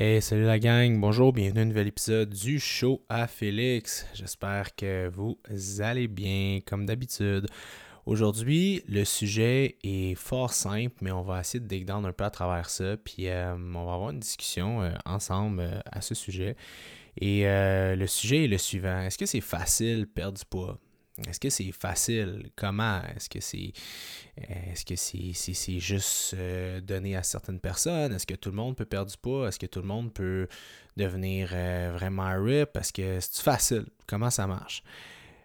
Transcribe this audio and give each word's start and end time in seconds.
Hey, 0.00 0.22
salut 0.22 0.44
la 0.44 0.60
gang, 0.60 1.00
bonjour, 1.00 1.32
bienvenue 1.32 1.58
à 1.58 1.62
un 1.62 1.66
nouvel 1.66 1.88
épisode 1.88 2.30
du 2.32 2.60
show 2.60 3.04
à 3.08 3.26
Félix. 3.26 4.06
J'espère 4.14 4.76
que 4.76 5.08
vous 5.08 5.40
allez 5.80 6.06
bien, 6.06 6.60
comme 6.64 6.86
d'habitude. 6.86 7.48
Aujourd'hui, 8.06 8.84
le 8.86 9.04
sujet 9.04 9.74
est 9.82 10.14
fort 10.14 10.52
simple, 10.52 10.94
mais 11.00 11.10
on 11.10 11.22
va 11.22 11.40
essayer 11.40 11.58
de 11.58 11.66
dig 11.66 11.90
un 11.90 12.12
peu 12.12 12.22
à 12.22 12.30
travers 12.30 12.70
ça, 12.70 12.96
puis 12.96 13.26
euh, 13.26 13.56
on 13.56 13.86
va 13.86 13.94
avoir 13.94 14.10
une 14.10 14.20
discussion 14.20 14.82
euh, 14.82 14.92
ensemble 15.04 15.62
euh, 15.62 15.80
à 15.90 16.00
ce 16.00 16.14
sujet. 16.14 16.54
Et 17.20 17.42
le 17.42 18.06
sujet 18.06 18.44
est 18.44 18.48
le 18.48 18.58
suivant. 18.58 19.00
Est-ce 19.00 19.18
que 19.18 19.26
c'est 19.26 19.40
facile 19.40 20.06
perdre 20.06 20.38
du 20.38 20.44
poids? 20.44 20.78
Est-ce 21.26 21.40
que 21.40 21.50
c'est 21.50 21.72
facile? 21.72 22.50
Comment? 22.54 23.00
Est-ce 23.16 23.28
que 23.28 23.40
c'est 23.40 23.72
est-ce 24.36 24.84
que 24.84 24.94
c'est 24.96 25.80
juste 25.80 26.34
euh, 26.34 26.80
donné 26.80 27.16
à 27.16 27.22
certaines 27.22 27.60
personnes? 27.60 28.12
Est-ce 28.12 28.26
que 28.26 28.34
tout 28.34 28.50
le 28.50 28.56
monde 28.56 28.76
peut 28.76 28.84
perdre 28.84 29.10
du 29.10 29.16
poids? 29.16 29.48
Est-ce 29.48 29.58
que 29.58 29.66
tout 29.66 29.80
le 29.80 29.86
monde 29.86 30.12
peut 30.12 30.46
devenir 30.96 31.50
euh, 31.52 31.90
vraiment 31.94 32.30
rip? 32.42 32.76
Est-ce 32.76 32.92
que 32.92 33.18
c'est 33.20 33.42
facile? 33.42 33.86
Comment 34.06 34.30
ça 34.30 34.46
marche? 34.46 34.82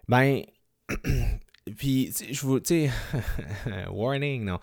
Ben, 0.08 0.42
puis, 1.76 2.12
je 2.30 2.40
vous, 2.42 2.60
tu 2.60 2.88
sais, 2.88 2.90
warning, 3.90 4.44
non? 4.44 4.60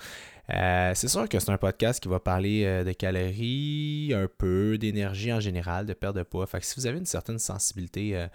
Euh, 0.49 0.91
c'est 0.95 1.07
sûr 1.07 1.30
que 1.30 1.39
c'est 1.39 1.52
un 1.52 1.57
podcast 1.57 2.02
qui 2.02 2.09
va 2.09 2.19
parler 2.19 2.83
de 2.83 2.91
calories, 2.93 4.11
un 4.13 4.27
peu 4.27 4.77
d'énergie 4.77 5.31
en 5.31 5.39
général, 5.39 5.85
de 5.85 5.93
perte 5.93 6.16
de 6.16 6.23
poids. 6.23 6.45
Fait 6.45 6.59
que 6.59 6.66
si 6.66 6.75
vous 6.75 6.88
avez 6.88 6.97
une 6.97 7.05
certaine 7.05 7.39
sensibilité 7.39 8.27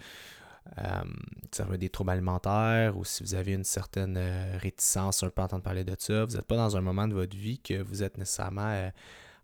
si 1.51 1.61
vous 1.61 1.67
avez 1.67 1.77
des 1.77 1.89
troubles 1.89 2.11
alimentaires 2.11 2.97
ou 2.97 3.05
si 3.05 3.23
vous 3.23 3.35
avez 3.35 3.53
une 3.53 3.63
certaine 3.63 4.15
euh, 4.17 4.57
réticence 4.61 5.23
un 5.23 5.29
peu 5.29 5.41
à 5.41 5.45
entendre 5.45 5.63
parler 5.63 5.83
de 5.83 5.95
ça, 5.97 6.25
vous 6.25 6.35
n'êtes 6.35 6.45
pas 6.45 6.57
dans 6.57 6.75
un 6.75 6.81
moment 6.81 7.07
de 7.07 7.13
votre 7.13 7.35
vie 7.35 7.59
que 7.59 7.81
vous 7.81 8.03
êtes 8.03 8.17
nécessairement 8.17 8.69
euh, 8.69 8.89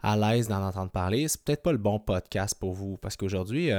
à 0.02 0.18
l'aise 0.18 0.50
d'en 0.50 0.62
entendre 0.62 0.92
parler, 0.92 1.28
c'est 1.28 1.42
peut-être 1.42 1.64
pas 1.64 1.72
le 1.72 1.78
bon 1.78 1.98
podcast 1.98 2.56
pour 2.60 2.74
vous 2.74 2.98
parce 2.98 3.16
qu'aujourd'hui, 3.16 3.70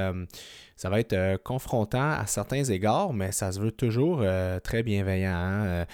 ça 0.75 0.89
va 0.89 0.99
être 0.99 1.37
confrontant 1.43 2.13
à 2.13 2.25
certains 2.25 2.63
égards, 2.63 3.13
mais 3.13 3.31
ça 3.31 3.51
se 3.51 3.59
veut 3.59 3.71
toujours 3.71 4.25
très 4.63 4.81
bienveillant. 4.81 5.35
Hein. 5.35 5.85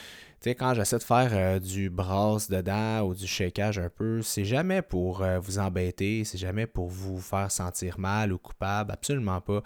Sais, 0.41 0.55
quand 0.55 0.73
j'essaie 0.73 0.97
de 0.97 1.03
faire 1.03 1.61
du 1.61 1.89
brasse 1.89 2.49
dedans 2.49 3.01
ou 3.01 3.13
du 3.13 3.27
shakeage 3.27 3.77
un 3.77 3.89
peu, 3.89 4.23
c'est 4.23 4.43
jamais 4.43 4.81
pour 4.81 5.23
vous 5.39 5.59
embêter, 5.59 6.23
c'est 6.23 6.39
jamais 6.39 6.65
pour 6.65 6.87
vous 6.87 7.19
faire 7.19 7.51
sentir 7.51 7.99
mal 7.99 8.33
ou 8.33 8.39
coupable, 8.39 8.91
absolument 8.91 9.39
pas. 9.39 9.61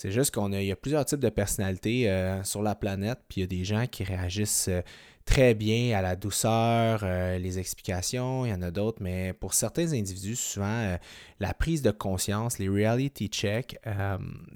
C'est 0.00 0.12
juste 0.12 0.34
qu'on 0.34 0.54
a, 0.54 0.62
y 0.62 0.72
a 0.72 0.76
plusieurs 0.76 1.04
types 1.04 1.20
de 1.20 1.28
personnalités 1.28 2.10
euh, 2.10 2.42
sur 2.42 2.62
la 2.62 2.74
planète, 2.74 3.18
puis 3.28 3.40
il 3.40 3.40
y 3.42 3.44
a 3.44 3.46
des 3.46 3.64
gens 3.64 3.86
qui 3.86 4.02
réagissent 4.02 4.68
euh, 4.68 4.80
très 5.26 5.52
bien 5.52 5.94
à 5.94 6.00
la 6.00 6.16
douceur, 6.16 7.00
euh, 7.02 7.36
les 7.36 7.58
explications, 7.58 8.46
il 8.46 8.48
y 8.48 8.54
en 8.54 8.62
a 8.62 8.70
d'autres, 8.70 9.02
mais 9.02 9.34
pour 9.34 9.52
certains 9.52 9.92
individus, 9.92 10.36
souvent, 10.36 10.96
la 11.38 11.52
prise 11.52 11.82
de 11.82 11.90
conscience, 11.90 12.58
les 12.58 12.70
reality 12.70 13.28
checks, 13.28 13.78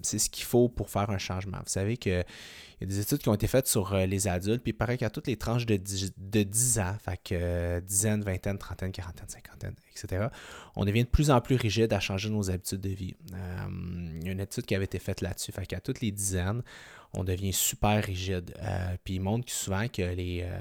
c'est 0.00 0.18
ce 0.18 0.30
qu'il 0.30 0.46
faut 0.46 0.70
pour 0.70 0.88
faire 0.88 1.10
un 1.10 1.18
changement. 1.18 1.58
Vous 1.58 1.70
savez 1.70 1.98
qu'il 1.98 2.24
y 2.90 2.92
a 2.92 2.96
des 2.96 3.00
études 3.00 3.18
qui 3.18 3.28
ont 3.28 3.34
été 3.34 3.46
faites 3.46 3.66
sur 3.66 3.94
les 3.96 4.28
adultes, 4.28 4.62
puis 4.62 4.70
il 4.70 4.76
paraît 4.76 4.96
qu'à 4.96 5.10
toutes 5.10 5.26
les 5.26 5.36
tranches 5.36 5.66
de 5.66 5.76
10, 5.76 6.12
de 6.16 6.42
10 6.42 6.78
ans, 6.78 6.96
fait 7.04 7.20
que 7.22 7.80
dizaine, 7.80 8.22
vingtaine, 8.22 8.58
trentaine, 8.58 8.92
quarantaine, 8.92 9.26
etc., 9.92 10.28
on 10.76 10.84
devient 10.84 11.04
de 11.04 11.08
plus 11.08 11.30
en 11.30 11.40
plus 11.40 11.56
rigide 11.56 11.92
à 11.92 12.00
changer 12.00 12.30
nos 12.30 12.50
habitudes 12.50 12.80
de 12.80 12.90
vie. 12.90 13.14
il 13.30 14.24
y 14.24 14.28
a 14.28 14.32
une 14.32 14.40
étude 14.40 14.64
qui 14.64 14.74
avait 14.74 14.84
été 14.84 14.98
faite 14.98 15.20
là-dessus, 15.20 15.52
fait 15.52 15.66
qu'à 15.66 15.80
toutes 15.80 16.00
les 16.00 16.10
dizaines, 16.10 16.62
on 17.14 17.24
devient 17.24 17.52
super 17.52 18.02
rigide. 18.02 18.54
Euh, 18.62 18.96
puis 19.04 19.14
il 19.14 19.20
montre 19.20 19.50
souvent 19.50 19.86
que 19.88 20.02
les, 20.02 20.42
euh, 20.42 20.58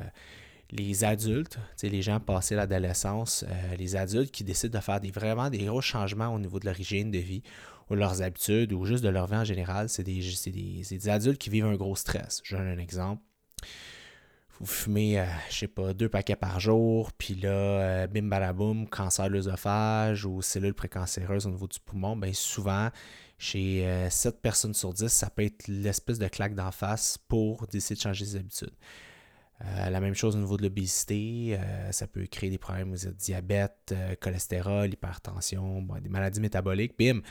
les 0.71 1.03
adultes, 1.03 1.57
les 1.81 2.01
gens 2.01 2.19
passés 2.19 2.55
l'adolescence, 2.55 3.43
euh, 3.47 3.75
les 3.75 3.95
adultes 3.95 4.31
qui 4.31 4.43
décident 4.43 4.77
de 4.77 4.83
faire 4.83 4.99
des, 4.99 5.11
vraiment 5.11 5.49
des 5.49 5.65
gros 5.65 5.81
changements 5.81 6.29
au 6.29 6.39
niveau 6.39 6.59
de 6.59 6.65
leur 6.65 6.79
hygiène 6.79 7.11
de 7.11 7.19
vie 7.19 7.43
ou 7.89 7.95
leurs 7.95 8.21
habitudes 8.21 8.73
ou 8.73 8.85
juste 8.85 9.03
de 9.03 9.09
leur 9.09 9.27
vie 9.27 9.35
en 9.35 9.43
général, 9.43 9.89
c'est 9.89 10.03
des, 10.03 10.21
des, 10.45 11.09
adultes 11.09 11.39
qui 11.39 11.49
vivent 11.49 11.65
un 11.65 11.75
gros 11.75 11.95
stress. 11.95 12.41
Je 12.43 12.55
donne 12.55 12.67
un 12.67 12.77
exemple. 12.77 13.21
Vous 14.59 14.67
fumez, 14.67 15.25
je 15.49 15.57
sais 15.57 15.67
pas, 15.67 15.93
deux 15.93 16.07
paquets 16.07 16.35
par 16.35 16.59
jour, 16.59 17.11
puis 17.13 17.33
là, 17.35 18.07
bim 18.07 18.29
balaboum, 18.29 18.87
cancer 18.87 19.27
de 19.27 19.33
l'œsophage 19.33 20.25
ou 20.25 20.41
cellules 20.41 20.75
précancéreuses 20.75 21.47
au 21.47 21.49
niveau 21.49 21.67
du 21.67 21.79
poumon, 21.79 22.15
bien 22.15 22.33
souvent, 22.33 22.89
chez 23.43 24.07
7 24.09 24.35
euh, 24.35 24.37
personnes 24.41 24.73
sur 24.73 24.93
10, 24.93 25.09
ça 25.09 25.29
peut 25.29 25.43
être 25.43 25.67
l'espèce 25.67 26.17
de 26.17 26.27
claque 26.27 26.55
d'en 26.55 26.71
face 26.71 27.17
pour 27.27 27.67
décider 27.67 27.95
de 27.95 28.01
changer 28.01 28.25
ses 28.25 28.35
habitudes. 28.37 28.73
Euh, 29.61 29.89
la 29.89 29.99
même 29.99 30.13
chose 30.13 30.35
au 30.35 30.39
niveau 30.39 30.55
de 30.55 30.63
l'obésité, 30.63 31.57
euh, 31.59 31.91
ça 31.91 32.07
peut 32.07 32.25
créer 32.25 32.49
des 32.49 32.57
problèmes 32.57 32.93
êtes 32.93 33.17
diabète, 33.17 33.93
cholestérol, 34.21 34.93
hypertension, 34.93 35.81
des 36.01 36.09
maladies 36.09 36.39
métaboliques. 36.39 36.97
Bim! 36.97 37.21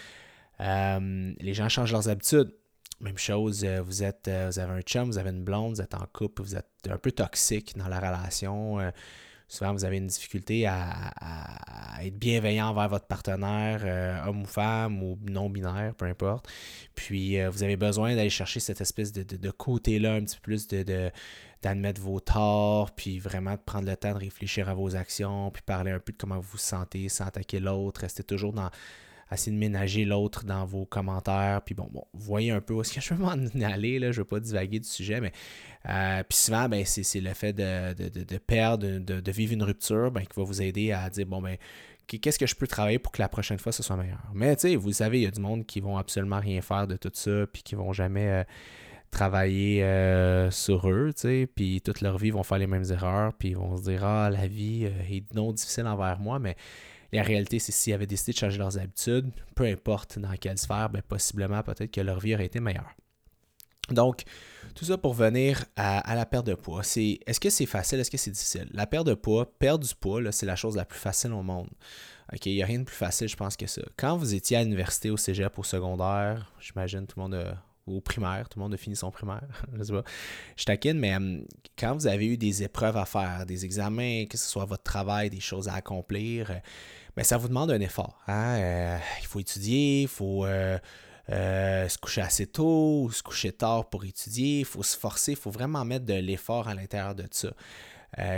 Les 1.40 1.54
gens 1.54 1.68
changent 1.68 1.92
leurs 1.92 2.08
habitudes. 2.08 2.54
Même 3.00 3.18
chose, 3.18 3.64
vous 3.64 4.02
êtes 4.02 4.30
vous 4.30 4.58
avez 4.58 4.72
un 4.72 4.80
chum, 4.82 5.10
vous 5.10 5.18
avez 5.18 5.30
une 5.30 5.42
blonde, 5.42 5.74
vous 5.74 5.82
êtes 5.82 5.94
en 5.94 6.06
couple, 6.12 6.42
vous 6.42 6.56
êtes 6.56 6.68
un 6.88 6.98
peu 6.98 7.10
toxique 7.10 7.76
dans 7.76 7.88
la 7.88 7.98
relation 7.98 8.78
souvent 9.52 9.74
vous 9.74 9.84
avez 9.84 9.98
une 9.98 10.06
difficulté 10.06 10.66
à, 10.66 11.12
être 12.02 12.18
bienveillant 12.18 12.68
envers 12.68 12.88
votre 12.88 13.06
partenaire, 13.06 13.82
euh, 13.84 14.24
homme 14.26 14.42
ou 14.42 14.46
femme 14.46 15.02
ou 15.02 15.18
non-binaire, 15.22 15.94
peu 15.94 16.06
importe. 16.06 16.48
Puis 16.94 17.38
euh, 17.38 17.50
vous 17.50 17.62
avez 17.62 17.76
besoin 17.76 18.16
d'aller 18.16 18.30
chercher 18.30 18.60
cette 18.60 18.80
espèce 18.80 19.12
de, 19.12 19.50
côté-là, 19.50 20.14
un 20.14 20.24
petit 20.24 20.36
peu 20.36 20.42
plus 20.42 20.66
de, 20.66 21.10
d'admettre 21.60 22.00
vos 22.00 22.18
torts, 22.18 22.92
puis 22.92 23.18
vraiment 23.20 23.52
de 23.52 23.60
prendre 23.60 23.88
le 23.88 23.96
temps 23.96 24.14
de 24.14 24.18
réfléchir 24.18 24.68
à 24.68 24.74
vos 24.74 24.96
actions, 24.96 25.50
puis 25.50 25.62
parler 25.62 25.92
un 25.92 26.00
peu 26.00 26.12
de 26.12 26.18
comment 26.18 26.36
vous 26.36 26.52
vous 26.52 26.58
sentez 26.58 27.08
sans 27.08 27.26
attaquer 27.26 27.60
l'autre, 27.60 28.00
rester 28.00 28.24
toujours 28.24 28.54
dans 28.54 28.70
essayer 29.34 29.52
de 29.52 29.58
ménager 29.58 30.04
l'autre 30.04 30.44
dans 30.44 30.64
vos 30.64 30.84
commentaires. 30.84 31.62
Puis 31.64 31.74
bon, 31.74 31.88
bon, 31.90 32.04
voyez 32.14 32.50
un 32.50 32.60
peu 32.60 32.74
où 32.74 32.80
est-ce 32.80 32.92
que 32.92 33.00
je 33.00 33.14
veux 33.14 33.20
m'en 33.20 33.30
aller, 33.66 33.98
là, 33.98 34.12
je 34.12 34.18
ne 34.18 34.22
veux 34.22 34.28
pas 34.28 34.40
divaguer 34.40 34.80
du 34.80 34.88
sujet, 34.88 35.20
mais 35.20 35.32
euh, 35.88 36.22
puis 36.28 36.38
souvent, 36.38 36.68
ben, 36.68 36.84
c'est 36.84 37.20
le 37.20 37.34
fait 37.34 37.52
de, 37.52 38.38
perdre, 38.38 38.86
de, 38.98 39.32
vivre 39.32 39.52
une 39.52 39.62
rupture 39.62 40.10
ben, 40.10 40.22
qui 40.22 40.38
va 40.38 40.44
vous 40.44 40.62
aider 40.62 40.92
à 40.92 41.10
dire, 41.10 41.26
bon, 41.26 41.42
ben, 41.42 41.56
qu'est-ce 42.06 42.38
que 42.38 42.46
je 42.46 42.54
peux 42.54 42.66
travailler 42.66 42.98
pour 42.98 43.12
que 43.12 43.20
la 43.20 43.28
prochaine 43.28 43.58
fois 43.58 43.72
ce 43.72 43.82
soit 43.82 43.96
meilleur? 43.96 44.22
Mais 44.34 44.54
tu 44.56 44.68
sais, 44.68 44.76
vous 44.76 44.92
savez, 44.92 45.20
il 45.20 45.24
y 45.24 45.26
a 45.26 45.30
du 45.30 45.40
monde 45.40 45.66
qui 45.66 45.80
vont 45.80 45.96
absolument 45.96 46.40
rien 46.40 46.60
faire 46.60 46.86
de 46.86 46.96
tout 46.96 47.10
ça, 47.12 47.46
puis 47.52 47.62
qui 47.62 47.74
vont 47.74 47.92
jamais 47.92 48.28
euh, 48.28 48.44
travailler 49.10 49.82
euh, 49.82 50.50
sur 50.50 50.88
eux, 50.88 51.12
tu 51.14 51.22
sais, 51.22 51.48
puis 51.52 51.80
toute 51.80 52.00
leur 52.00 52.18
vie, 52.18 52.28
ils 52.28 52.34
vont 52.34 52.44
faire 52.44 52.58
les 52.58 52.66
mêmes 52.66 52.90
erreurs, 52.90 53.32
puis 53.34 53.50
ils 53.50 53.56
vont 53.56 53.76
se 53.76 53.82
dire, 53.82 54.04
ah, 54.04 54.30
la 54.30 54.46
vie 54.46 54.84
est 54.84 55.34
non 55.34 55.52
difficile 55.52 55.86
envers 55.86 56.20
moi, 56.20 56.38
mais 56.38 56.56
la 57.12 57.22
réalité, 57.22 57.58
c'est 57.58 57.72
s'ils 57.72 57.92
avaient 57.92 58.06
décidé 58.06 58.32
de 58.32 58.38
changer 58.38 58.58
leurs 58.58 58.78
habitudes, 58.78 59.30
peu 59.54 59.64
importe 59.64 60.18
dans 60.18 60.34
quelle 60.36 60.58
sphère, 60.58 60.88
ben, 60.88 61.02
possiblement 61.02 61.62
peut-être 61.62 61.90
que 61.90 62.00
leur 62.00 62.20
vie 62.20 62.34
aurait 62.34 62.46
été 62.46 62.60
meilleure. 62.60 62.94
Donc, 63.90 64.22
tout 64.74 64.84
ça 64.84 64.96
pour 64.96 65.12
venir 65.12 65.64
à, 65.76 66.14
la 66.14 66.24
perte 66.24 66.46
de 66.46 66.54
poids. 66.54 66.82
C'est, 66.82 67.18
est-ce 67.26 67.40
que 67.40 67.50
c'est 67.50 67.66
facile, 67.66 68.00
est-ce 68.00 68.10
que 68.10 68.16
c'est 68.16 68.30
difficile? 68.30 68.68
La 68.72 68.86
perte 68.86 69.06
de 69.06 69.14
poids, 69.14 69.52
perdre 69.58 69.86
du 69.86 69.94
poids, 69.94 70.20
c'est 70.32 70.46
la 70.46 70.56
chose 70.56 70.76
la 70.76 70.84
plus 70.84 70.98
facile 70.98 71.32
au 71.32 71.42
monde. 71.42 71.68
OK, 72.32 72.46
il 72.46 72.54
n'y 72.54 72.62
a 72.62 72.66
rien 72.66 72.78
de 72.78 72.84
plus 72.84 72.96
facile, 72.96 73.28
je 73.28 73.36
pense, 73.36 73.56
que 73.56 73.66
ça. 73.66 73.82
Quand 73.96 74.16
vous 74.16 74.34
étiez 74.34 74.56
à 74.56 74.62
l'université, 74.62 75.10
au 75.10 75.16
cégep, 75.16 75.58
au 75.58 75.62
secondaire, 75.62 76.50
j'imagine 76.60 77.06
tout 77.06 77.18
le 77.18 77.24
monde 77.24 77.34
a, 77.34 77.62
au 77.86 78.00
primaire, 78.00 78.48
tout 78.48 78.58
le 78.58 78.62
monde 78.62 78.74
a 78.74 78.78
fini 78.78 78.96
son 78.96 79.10
primaire, 79.10 79.42
je 79.76 79.82
sais 79.82 79.92
pas. 79.92 80.04
Je 80.56 80.64
taquine, 80.64 80.98
mais 80.98 81.14
hum, 81.14 81.44
quand 81.76 81.94
vous 81.94 82.06
avez 82.06 82.26
eu 82.26 82.36
des 82.38 82.62
épreuves 82.62 82.96
à 82.96 83.04
faire, 83.04 83.44
des 83.44 83.64
examens, 83.64 84.24
que 84.26 84.38
ce 84.38 84.48
soit 84.48 84.64
votre 84.64 84.84
travail, 84.84 85.28
des 85.28 85.40
choses 85.40 85.68
à 85.68 85.74
accomplir, 85.74 86.62
ben, 87.16 87.24
ça 87.24 87.36
vous 87.36 87.48
demande 87.48 87.70
un 87.70 87.80
effort. 87.80 88.18
Hein? 88.26 88.56
Euh, 88.56 88.98
il 89.20 89.26
faut 89.26 89.40
étudier, 89.40 90.02
il 90.02 90.08
faut 90.08 90.44
euh, 90.46 90.78
euh, 91.30 91.88
se 91.88 91.98
coucher 91.98 92.22
assez 92.22 92.46
tôt, 92.46 93.10
se 93.12 93.22
coucher 93.22 93.52
tard 93.52 93.88
pour 93.88 94.04
étudier, 94.04 94.60
il 94.60 94.64
faut 94.64 94.82
se 94.82 94.96
forcer, 94.96 95.32
il 95.32 95.38
faut 95.38 95.50
vraiment 95.50 95.84
mettre 95.84 96.06
de 96.06 96.14
l'effort 96.14 96.68
à 96.68 96.74
l'intérieur 96.74 97.14
de 97.14 97.24
ça. 97.30 97.50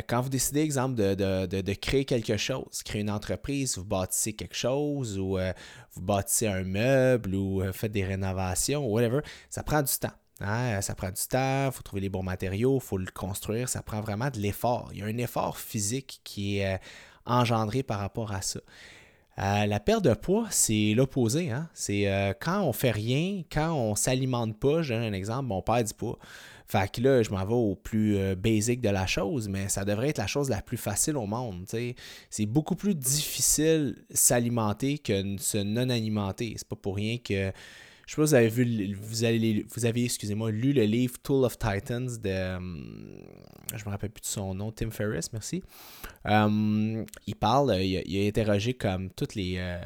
quand 0.09 0.21
vous 0.21 0.29
décidez, 0.29 0.61
exemple, 0.61 0.97
de, 0.97 1.75
créer 1.75 2.05
quelque 2.05 2.37
chose, 2.37 2.83
créer 2.85 3.03
une 3.03 3.11
entreprise, 3.11 3.79
vous 3.79 3.85
bâtissez 3.85 4.33
quelque 4.33 4.57
chose 4.57 5.19
ou 5.19 5.39
vous 5.93 6.03
bâtissez 6.03 6.49
un 6.49 6.65
meuble 6.65 7.35
ou 7.35 7.63
faites 7.73 7.93
des 7.93 8.05
rénovations, 8.05 8.87
whatever, 8.87 9.21
ça 9.51 9.63
prend 9.63 9.83
du 9.83 9.93
temps. 9.99 10.13
Hein? 10.41 10.81
Ça 10.81 10.97
prend 10.97 11.11
du 11.11 11.27
temps, 11.29 11.67
il 11.67 11.73
faut 11.73 11.83
trouver 11.83 12.03
les 12.03 12.09
bons 12.09 12.25
matériaux, 12.25 12.79
il 12.83 12.85
faut 12.85 12.99
le 12.99 13.11
construire, 13.13 13.69
ça 13.69 13.83
prend 13.83 14.01
vraiment 14.01 14.31
de 14.31 14.39
l'effort. 14.39 14.91
Il 14.93 14.99
y 14.99 15.03
a 15.03 15.07
un 15.07 15.19
effort 15.19 15.59
physique 15.59 16.21
qui 16.25 16.59
est 16.59 16.81
engendré 17.27 17.83
par 17.83 18.01
rapport 18.01 18.33
à 18.33 18.43
ça. 18.43 18.61
Euh, 19.39 19.67
la 19.67 19.81
perte 19.81 20.05
de 20.05 20.15
poids, 20.15 20.47
c'est 20.51 20.95
l'opposé. 20.95 21.51
Hein? 21.51 21.69
C'est 21.75 22.09
euh, 22.09 22.33
quand 22.39 22.63
on 22.63 22.73
fait 22.73 22.93
rien, 22.93 23.43
quand 23.51 23.73
on 23.73 23.95
s'alimente 23.97 24.59
pas, 24.59 24.83
je 24.83 24.95
donne 24.95 25.03
un 25.03 25.13
exemple, 25.13 25.51
on 25.51 25.63
perd 25.63 25.89
du 25.89 25.95
poids. 25.95 26.19
Fait 26.67 26.91
que 26.91 27.01
là, 27.03 27.23
je 27.23 27.31
m'en 27.31 27.45
vais 27.45 27.53
au 27.53 27.75
plus 27.75 28.17
euh, 28.17 28.35
basique 28.37 28.81
de 28.81 28.89
la 28.89 29.07
chose, 29.07 29.49
mais 29.49 29.69
ça 29.69 29.85
devrait 29.85 30.11
être 30.11 30.19
la 30.19 30.27
chose 30.27 30.49
la 30.49 30.63
plus 30.63 30.77
facile 30.77 31.17
au 31.17 31.27
monde. 31.27 31.67
C'est 32.31 32.47
beaucoup 32.47 32.77
plus 32.77 32.95
difficile 32.95 33.97
s'alimenter 34.11 34.99
que 34.99 35.37
se 35.39 35.59
non-alimenter. 35.59 36.55
C'est 36.57 36.69
pas 36.69 36.77
pour 36.77 36.97
rien 36.97 37.19
que 37.19 37.53
je 38.07 38.15
sais 38.15 38.21
pas 38.21 38.27
si 38.27 38.31
vous 38.31 38.35
avez 38.35 38.49
vu, 38.49 38.95
vous 38.95 39.25
avez, 39.25 39.67
vous 39.75 39.85
avez 39.87 40.05
excusez-moi, 40.05 40.51
lu 40.51 40.73
le 40.73 40.85
livre 40.85 41.15
Tool 41.23 41.45
of 41.45 41.59
Titans 41.59 42.07
de, 42.07 42.31
je 42.31 42.57
hum, 42.57 43.21
je 43.75 43.85
me 43.85 43.91
rappelle 43.91 44.11
plus 44.11 44.23
de 44.23 44.27
son 44.27 44.55
nom, 44.55 44.73
Tim 44.73 44.91
Ferriss, 44.91 45.33
merci. 45.33 45.63
Hum, 46.25 47.05
il 47.27 47.37
parle, 47.37 47.77
il 47.81 48.25
a, 48.25 48.27
interrogé 48.27 48.75
comme 48.75 49.11
toutes 49.11 49.35
les, 49.35 49.57
euh, 49.59 49.79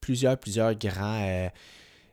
plusieurs, 0.00 0.38
plusieurs 0.38 0.74
grands 0.74 1.50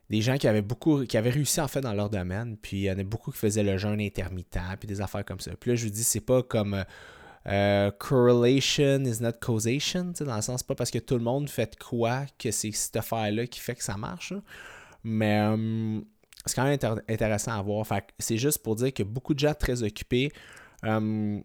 des 0.10 0.22
gens 0.22 0.38
qui 0.38 0.48
avaient 0.48 0.62
beaucoup, 0.62 1.06
qui 1.06 1.18
avaient 1.18 1.32
réussi 1.32 1.60
en 1.60 1.68
fait 1.68 1.82
dans 1.82 1.94
leur 1.94 2.10
domaine, 2.10 2.58
puis 2.58 2.78
il 2.78 2.84
y 2.84 2.92
en 2.92 3.00
a 3.00 3.04
beaucoup 3.04 3.32
qui 3.32 3.40
faisaient 3.40 3.64
le 3.64 3.78
jeûne 3.78 4.00
intermittent, 4.02 4.60
puis 4.80 4.88
des 4.88 5.02
affaires 5.02 5.26
comme 5.26 5.40
ça. 5.40 5.52
Puis 5.60 5.72
là, 5.72 5.76
je 5.76 5.86
vous 5.86 5.92
dis, 5.92 6.04
c'est 6.04 6.20
pas 6.22 6.44
comme 6.44 6.84
euh, 7.48 7.92
correlation 7.92 9.04
is 9.06 9.22
not 9.22 9.34
causation, 9.42 10.14
dans 10.20 10.36
le 10.36 10.42
sens 10.42 10.64
pas 10.64 10.76
parce 10.76 10.92
que 10.92 11.00
tout 11.00 11.16
le 11.16 11.24
monde 11.24 11.50
fait 11.50 11.78
quoi 11.78 12.26
que 12.38 12.52
c'est 12.52 12.72
cette 12.72 12.96
affaire-là 12.96 13.48
qui 13.48 13.60
fait 13.60 13.76
que 13.76 13.84
ça 13.84 13.98
marche. 13.98 14.34
Mais 15.04 15.40
euh, 15.40 16.00
c'est 16.46 16.56
quand 16.56 16.64
même 16.64 16.80
intéressant 17.10 17.52
à 17.52 17.62
voir. 17.62 17.86
c'est 18.20 18.38
juste 18.38 18.60
pour 18.60 18.76
dire 18.76 18.94
que 18.94 19.04
beaucoup 19.04 19.34
de 19.34 19.40
gens 19.40 19.54
très 19.54 19.84
occupés 19.84 20.32
euh, 20.86 21.40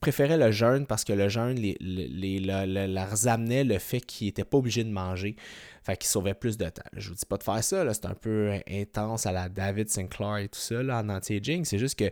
préféraient 0.00 0.38
le 0.38 0.50
jeûne 0.50 0.86
parce 0.86 1.04
que 1.04 1.12
le 1.12 1.28
jeûne 1.28 1.56
les, 1.56 1.76
les, 1.80 2.40
leur 2.40 3.26
amenait 3.28 3.64
le 3.64 3.78
fait 3.78 4.00
qu'ils 4.00 4.28
n'étaient 4.28 4.44
pas 4.44 4.58
obligés 4.58 4.84
de 4.84 4.90
manger. 4.90 5.36
Fait 5.82 5.96
qu'ils 5.96 6.08
sauvaient 6.08 6.34
plus 6.34 6.56
de 6.56 6.68
temps. 6.68 6.82
Je 6.96 7.10
vous 7.10 7.14
dis 7.14 7.26
pas 7.26 7.36
de 7.36 7.42
faire 7.42 7.62
ça, 7.62 7.92
c'est 7.92 8.06
un 8.06 8.14
peu 8.14 8.52
intense 8.68 9.26
à 9.26 9.32
la 9.32 9.48
David 9.48 9.90
Sinclair 9.90 10.38
et 10.38 10.48
tout 10.48 10.58
ça 10.58 10.80
en 10.80 11.08
anti-aging. 11.08 11.64
C'est 11.64 11.78
juste 11.78 11.98
que 11.98 12.10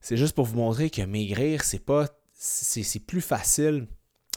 c'est 0.00 0.16
juste 0.16 0.34
pour 0.34 0.44
vous 0.44 0.56
montrer 0.56 0.90
que 0.90 1.02
maigrir, 1.02 1.64
c'est 1.64 1.84
pas. 1.84 2.06
C'est 2.40 3.04
plus 3.04 3.20
facile 3.20 3.88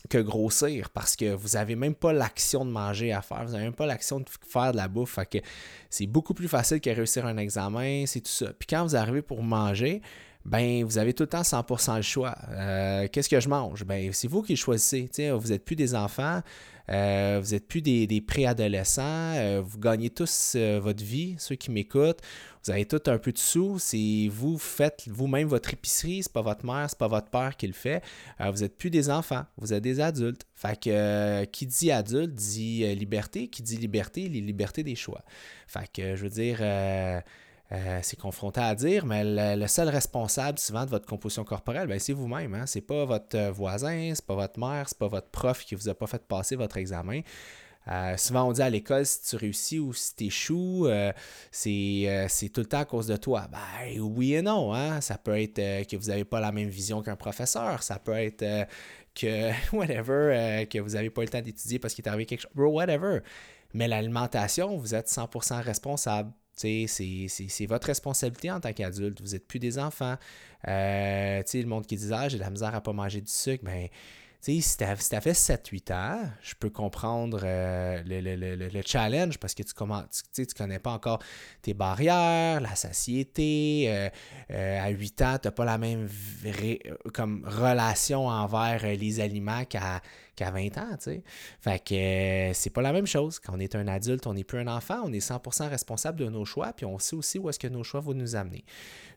que 0.10 0.18
grossir 0.18 0.90
parce 0.90 1.16
que 1.16 1.34
vous 1.34 1.50
n'avez 1.50 1.76
même 1.76 1.96
pas 1.96 2.14
l'action 2.14 2.66
de 2.66 2.72
manger 2.72 3.14
à 3.14 3.22
faire, 3.22 3.46
vous 3.46 3.52
n'avez 3.52 3.66
même 3.66 3.74
pas 3.74 3.86
l'action 3.86 4.20
de 4.20 4.26
faire 4.48 4.72
de 4.72 4.78
la 4.78 4.88
bouffe. 4.88 5.20
C'est 5.90 6.08
beaucoup 6.08 6.34
plus 6.34 6.48
facile 6.48 6.82
que 6.82 6.90
réussir 6.90 7.26
un 7.26 7.38
examen, 7.38 8.06
c'est 8.08 8.22
tout 8.22 8.32
ça. 8.32 8.48
Puis 8.58 8.68
quand 8.68 8.84
vous 8.84 8.96
arrivez 8.96 9.22
pour 9.22 9.44
manger, 9.44 10.02
ben 10.46 10.84
vous 10.84 10.98
avez 10.98 11.14
tout 11.14 11.24
le 11.24 11.30
temps 11.30 11.42
100% 11.42 11.98
le 11.98 12.02
choix. 12.02 12.36
Euh, 12.50 13.08
qu'est-ce 13.12 13.30
que 13.30 13.40
je 13.40 13.50
mange? 13.50 13.84
Ben 13.84 14.12
c'est 14.12 14.28
vous 14.28 14.42
qui 14.42 14.56
choisissez. 14.56 15.10
vous 15.32 15.50
n'êtes 15.50 15.64
plus 15.64 15.76
des 15.76 15.94
enfants, 15.94 16.42
euh, 16.90 17.40
vous 17.44 17.52
n'êtes 17.52 17.68
plus 17.68 17.82
des, 17.82 18.08
des 18.08 18.22
préadolescents, 18.22 19.02
euh, 19.36 19.62
vous 19.64 19.78
gagnez 19.80 20.10
tous 20.10 20.56
votre 20.56 21.04
vie, 21.04 21.36
ceux 21.38 21.56
qui 21.56 21.70
m'écoutent. 21.70 22.20
Vous 22.64 22.72
avez 22.72 22.86
tout 22.86 23.02
un 23.08 23.18
peu 23.18 23.32
de 23.32 23.40
sous, 23.40 23.80
c'est 23.80 24.28
vous 24.32 24.58
faites 24.60 25.04
vous-même 25.08 25.48
votre 25.48 25.74
épicerie, 25.74 26.22
c'est 26.22 26.32
pas 26.32 26.44
votre 26.44 26.64
mère, 26.64 26.88
c'est 26.90 27.00
pas 27.00 27.08
votre 27.08 27.30
père 27.30 27.58
qui 27.58 27.66
le 27.66 27.74
fait. 27.74 28.04
vous 28.40 28.62
n'êtes 28.62 28.78
plus 28.78 28.92
des 28.92 29.10
enfants, 29.10 29.46
vous 29.58 29.74
êtes 29.74 29.84
des 29.84 30.00
adultes. 30.00 30.46
Fait 30.54 30.80
que 30.80 31.44
qui 31.46 31.66
dit 31.66 31.92
adulte 31.92 32.36
dit 32.36 32.96
liberté, 32.96 33.48
qui 33.48 33.64
dit 33.64 33.78
liberté, 33.78 34.30
les 34.30 34.42
libertés 34.42 34.84
des 34.84 34.96
choix. 34.96 35.24
Fait 35.66 35.90
que 35.92 36.16
je 36.16 36.24
veux 36.24 36.30
dire 36.30 36.60
euh, 37.72 38.00
c'est 38.04 38.20
confronté 38.20 38.60
à 38.60 38.76
dire, 38.76 39.06
mais 39.06 39.24
le, 39.56 39.68
seul 39.68 39.88
responsable 39.88 40.60
souvent 40.60 40.84
de 40.84 40.90
votre 40.90 41.06
composition 41.06 41.46
corporelle, 41.46 41.88
ben, 41.88 42.00
c'est 42.00 42.12
vous-même. 42.12 42.54
Hein? 42.54 42.66
C'est 42.66 42.82
pas 42.82 43.06
votre 43.06 43.38
euh, 43.38 43.52
voisin, 43.52 44.12
c'est 44.14 44.26
pas 44.26 44.36
votre 44.36 44.60
mère, 44.60 44.90
c'est 44.90 44.98
pas 44.98 45.08
votre 45.08 45.30
prof 45.30 45.64
qui 45.64 45.76
vous 45.76 45.88
a 45.88 45.94
pas 45.94 46.08
fait 46.08 46.22
passer 46.28 46.58
votre 46.58 46.76
examen. 46.76 47.22
Euh, 47.88 48.18
souvent, 48.18 48.50
on 48.50 48.52
dit 48.52 48.62
à 48.62 48.70
l'école, 48.70 49.06
si 49.06 49.22
tu 49.22 49.36
réussis 49.38 49.80
ou 49.80 49.94
si 49.94 50.16
tu 50.16 50.26
échoues, 50.26 50.88
c'est 51.50 52.50
tout 52.54 52.62
le 52.62 52.68
temps 52.68 52.80
à 52.80 52.86
cause 52.86 53.08
de 53.08 53.16
toi. 53.16 53.48
Ben, 53.50 54.00
oui 54.02 54.34
et 54.34 54.42
non. 54.42 54.74
Hein? 54.74 55.00
Ça 55.00 55.18
peut 55.18 55.40
être 55.42 55.88
que 55.88 55.96
vous 55.96 56.10
n'avez 56.10 56.26
pas 56.26 56.42
la 56.42 56.52
même 56.52 56.70
vision 56.70 57.02
qu'un 57.02 57.16
professeur. 57.16 57.84
Ça 57.84 58.00
peut 58.00 58.18
être 58.18 58.68
que, 59.16 59.52
whatever, 59.76 60.68
que 60.70 60.80
vous 60.80 60.90
n'avez 60.90 61.10
pas 61.10 61.22
le 61.22 61.30
temps 61.30 61.42
d'étudier 61.42 61.80
parce 61.80 61.94
qu'il 61.94 62.06
est 62.06 62.10
arrivé 62.10 62.26
quelque 62.26 62.42
chose. 62.42 62.52
Whatever. 62.56 63.20
Mais 63.74 63.88
l'alimentation, 63.88 64.78
vous 64.78 64.94
êtes 64.94 65.08
100% 65.08 65.62
responsable 65.62 66.34
c'est 66.56 67.66
votre 67.68 67.88
responsabilité 67.88 68.52
en 68.52 68.60
tant 68.60 68.74
qu'adulte. 68.74 69.22
Vous 69.22 69.32
n'êtes 69.32 69.48
plus 69.48 69.60
des 69.60 69.80
enfants. 69.80 70.16
Euh, 70.68 71.42
le 71.54 71.66
monde 71.66 71.86
qui 71.86 71.96
dit 71.96 72.10
Ah, 72.14 72.30
j'ai 72.30 72.38
de 72.38 72.44
la 72.44 72.50
misère 72.50 72.76
à 72.76 72.82
pas 72.82 72.94
manger 72.94 73.22
du 73.22 73.32
sucre, 73.32 73.64
ben, 73.64 73.88
si 74.42 74.64
tu 74.76 74.84
as, 74.84 74.96
fait 74.96 75.34
7-8 75.34 75.94
ans, 75.94 76.20
je 76.42 76.56
peux 76.56 76.72
comprendre 76.72 77.42
euh, 77.44 78.02
le, 78.04 78.82
challenge 78.84 79.38
parce 79.38 79.54
que 79.54 79.62
tu 79.62 79.74
ne 79.80 80.46
tu, 80.46 80.54
connais 80.56 80.80
pas 80.80 80.94
encore 80.94 81.20
tes 81.62 81.76
barrières, 81.76 82.60
la 82.60 82.76
satiété. 82.76 83.86
Euh, 84.50 84.80
à 84.82 84.90
8 84.90 85.22
ans, 85.22 85.38
tu 85.40 85.48
n'as 85.48 85.52
pas 85.52 85.66
la 85.66 85.78
même 85.78 86.10
comme 87.14 87.46
relation 87.46 88.28
envers 88.28 88.84
les 88.84 89.20
aliments 89.20 89.64
qu'à 89.66 90.02
qu'à 90.36 90.52
20 90.52 90.78
ans, 90.78 90.90
tu 90.92 91.04
sais. 91.04 91.24
Fait 91.60 91.80
que 91.84 92.54
c'est 92.58 92.70
pas 92.70 92.82
la 92.82 92.94
même 92.94 93.06
chose. 93.06 93.40
Quand 93.40 93.54
on 93.56 93.60
est 93.60 93.76
un 93.76 93.88
adulte, 93.88 94.28
on 94.28 94.34
n'est 94.34 94.44
plus 94.44 94.60
un 94.60 94.68
enfant, 94.68 95.02
on 95.04 95.12
est 95.14 95.26
100% 95.26 95.70
responsable 95.70 96.20
de 96.20 96.30
nos 96.30 96.46
choix, 96.46 96.74
puis 96.74 96.86
on 96.86 97.00
sait 97.00 97.16
aussi 97.16 97.40
où 97.40 97.50
est-ce 97.50 97.60
que 97.60 97.68
nos 97.68 97.84
choix 97.84 98.00
vont 98.00 98.14
nous 98.14 98.36
amener. 98.36 98.64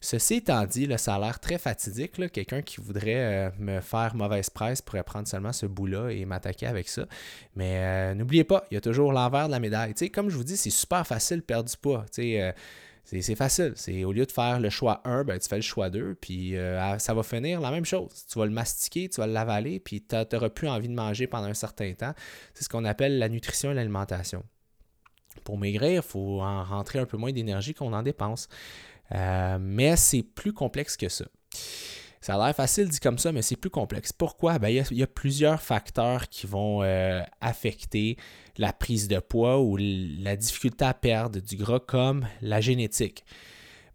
Ceci 0.01 0.35
étant 0.35 0.65
dit, 0.67 0.87
le 0.87 0.97
ça 0.97 1.15
a 1.15 1.19
l'air 1.19 1.41
très 1.41 1.59
fatidique. 1.59 2.13
Quelqu'un 2.33 2.63
qui 2.63 2.81
voudrait 2.81 3.53
me 3.59 3.81
faire 3.81 4.15
mauvaise 4.15 4.51
presse 4.51 4.83
pourrait 4.83 5.05
prendre 5.05 5.27
seulement 5.27 5.53
ce 5.53 5.67
bout-là 5.67 6.11
et 6.11 6.25
m'attaquer 6.25 6.67
avec 6.67 6.89
ça. 6.89 7.07
Mais 7.57 8.15
n'oubliez 8.15 8.45
pas, 8.45 8.65
il 8.71 8.75
y 8.75 8.77
a 8.77 8.81
toujours 8.81 9.13
l'envers 9.13 9.47
de 9.47 9.53
la 9.53 9.61
médaille. 9.61 9.95
Tu 9.95 10.07
sais, 10.07 10.11
comme 10.11 10.29
je 10.29 10.37
vous 10.37 10.45
dis, 10.45 10.57
c'est 10.57 10.71
super 10.71 11.07
facile 11.07 11.39
de 11.39 11.43
perdre 11.43 11.71
du 11.71 11.77
poids. 11.77 12.05
Tu 12.13 12.23
sais, 12.23 12.55
c'est 13.05 13.35
facile. 13.35 13.73
C'est 13.77 14.05
au 14.05 14.13
lieu 14.13 14.25
de 14.27 14.33
faire 14.33 14.61
le 14.61 14.71
choix 14.71 15.01
1, 15.05 15.25
ben, 15.25 15.39
tu 15.39 15.49
fais 15.49 15.57
le 15.57 15.63
choix 15.63 15.91
2, 15.91 16.17
puis 16.21 16.57
euh, 16.57 16.99
ça 16.99 17.15
va 17.15 17.23
finir 17.23 17.61
la 17.61 17.71
même 17.71 17.85
chose. 17.85 18.25
Tu 18.31 18.39
vas 18.39 18.47
le 18.47 18.53
mastiquer, 18.53 19.09
tu 19.09 19.21
vas 19.21 19.27
l'avaler, 19.27 19.79
puis 19.81 20.03
tu 20.03 20.17
n'auras 20.33 20.49
plus 20.49 20.69
envie 20.69 20.89
de 20.89 20.95
manger 20.95 21.27
pendant 21.27 21.47
un 21.47 21.55
certain 21.55 21.93
temps. 21.93 22.15
C'est 22.55 22.65
ce 22.65 22.69
qu'on 22.69 22.85
appelle 22.85 23.19
la 23.19 23.29
nutrition 23.29 23.71
et 23.71 23.75
l'alimentation. 23.75 24.43
Pour 25.45 25.59
maigrir, 25.59 26.03
il 26.03 26.09
faut 26.09 26.41
en 26.41 26.65
rentrer 26.65 26.99
un 26.99 27.07
peu 27.07 27.17
moins 27.17 27.33
d'énergie 27.33 27.75
qu'on 27.75 27.93
en 27.93 28.03
dépense. 28.03 28.49
Euh, 29.13 29.59
mais 29.61 29.97
c'est 29.97 30.23
plus 30.23 30.53
complexe 30.53 30.97
que 30.97 31.09
ça. 31.09 31.27
Ça 32.25 32.37
a 32.37 32.47
l'air 32.47 32.57
facile 32.57 32.89
dit 32.89 33.01
comme 33.01 33.19
ça, 33.19 33.33
mais 33.33 33.43
c'est 33.43 33.55
plus 33.55 33.69
complexe. 33.69 34.11
Pourquoi? 34.11 34.59
Ben, 34.59 34.71
il, 34.71 34.97
y 34.97 35.03
a, 35.03 35.07
plusieurs 35.07 35.61
facteurs 35.61 36.27
qui 36.31 36.47
vont 36.47 36.83
euh, 36.83 37.21
affecter 37.43 38.17
la 38.57 38.73
prise 38.73 39.09
de 39.09 39.19
poids 39.19 39.61
ou 39.61 39.77
la 39.77 40.35
difficulté 40.35 40.87
à 40.87 40.95
perdre 40.95 41.39
du 41.39 41.57
gras 41.57 41.81
comme 41.81 42.27
la 42.41 42.63
génétique. 42.63 43.27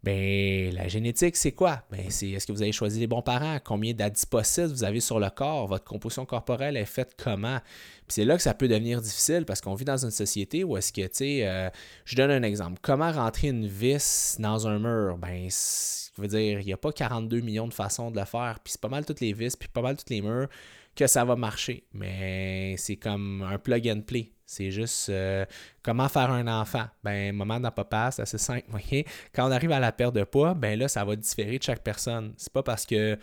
Ben, 0.02 0.74
la 0.74 0.88
génétique, 0.88 1.36
c'est 1.36 1.52
quoi? 1.52 1.82
Ben, 1.90 2.06
c'est 2.08 2.30
est-ce 2.30 2.46
que 2.46 2.52
vous 2.52 2.62
avez 2.62 2.72
choisi 2.72 3.00
les 3.00 3.06
bons 3.06 3.20
parents? 3.20 3.58
Combien 3.62 3.92
d'adipocytes 3.92 4.70
vous 4.70 4.84
avez 4.84 5.00
sur 5.00 5.20
le 5.20 5.28
corps? 5.28 5.66
Votre 5.66 5.84
composition 5.84 6.24
corporelle 6.24 6.78
est 6.78 6.86
faite 6.86 7.14
comment? 7.22 7.58
Puis 7.58 8.14
c'est 8.14 8.24
là 8.24 8.36
que 8.36 8.42
ça 8.42 8.54
peut 8.54 8.66
devenir 8.66 9.02
difficile 9.02 9.44
parce 9.44 9.60
qu'on 9.60 9.74
vit 9.74 9.84
dans 9.84 10.02
une 10.02 10.10
société 10.10 10.64
où 10.64 10.76
est-ce 10.78 10.92
que, 10.92 11.02
tu 11.02 11.08
sais, 11.12 11.46
euh, 11.46 11.68
je 12.06 12.16
donne 12.16 12.30
un 12.30 12.42
exemple. 12.42 12.78
Comment 12.80 13.12
rentrer 13.12 13.48
une 13.48 13.66
vis 13.66 14.36
dans 14.38 14.66
un 14.66 14.78
mur? 14.78 15.18
Ben, 15.18 15.50
je 15.50 16.22
veux 16.22 16.28
dire, 16.28 16.60
il 16.60 16.66
n'y 16.66 16.72
a 16.72 16.78
pas 16.78 16.92
42 16.92 17.40
millions 17.40 17.68
de 17.68 17.74
façons 17.74 18.10
de 18.10 18.18
le 18.18 18.24
faire. 18.24 18.58
Puis 18.64 18.72
c'est 18.72 18.80
pas 18.80 18.88
mal 18.88 19.04
toutes 19.04 19.20
les 19.20 19.34
vis, 19.34 19.54
puis 19.54 19.68
pas 19.68 19.82
mal 19.82 19.96
tous 19.96 20.08
les 20.08 20.22
murs 20.22 20.48
que 20.94 21.06
ça 21.06 21.24
va 21.24 21.36
marcher. 21.36 21.84
Mais 21.92 22.74
c'est 22.76 22.96
comme 22.96 23.42
un 23.42 23.58
plug 23.58 23.88
and 23.88 24.02
play. 24.02 24.32
C'est 24.46 24.72
juste 24.72 25.10
euh, 25.10 25.44
comment 25.82 26.08
faire 26.08 26.30
un 26.30 26.46
enfant? 26.48 26.86
Ben, 27.04 27.34
moment 27.34 27.60
dans 27.60 27.70
papa, 27.70 28.10
c'est 28.10 28.22
assez 28.22 28.38
simple. 28.38 28.64
Quand 29.34 29.48
on 29.48 29.52
arrive 29.52 29.70
à 29.72 29.78
la 29.78 29.92
perte 29.92 30.14
de 30.14 30.24
poids, 30.24 30.54
ben 30.54 30.78
là, 30.78 30.88
ça 30.88 31.04
va 31.04 31.14
différer 31.14 31.58
de 31.58 31.62
chaque 31.62 31.84
personne. 31.84 32.34
C'est 32.36 32.52
pas 32.52 32.64
parce 32.64 32.84
que 32.84 33.16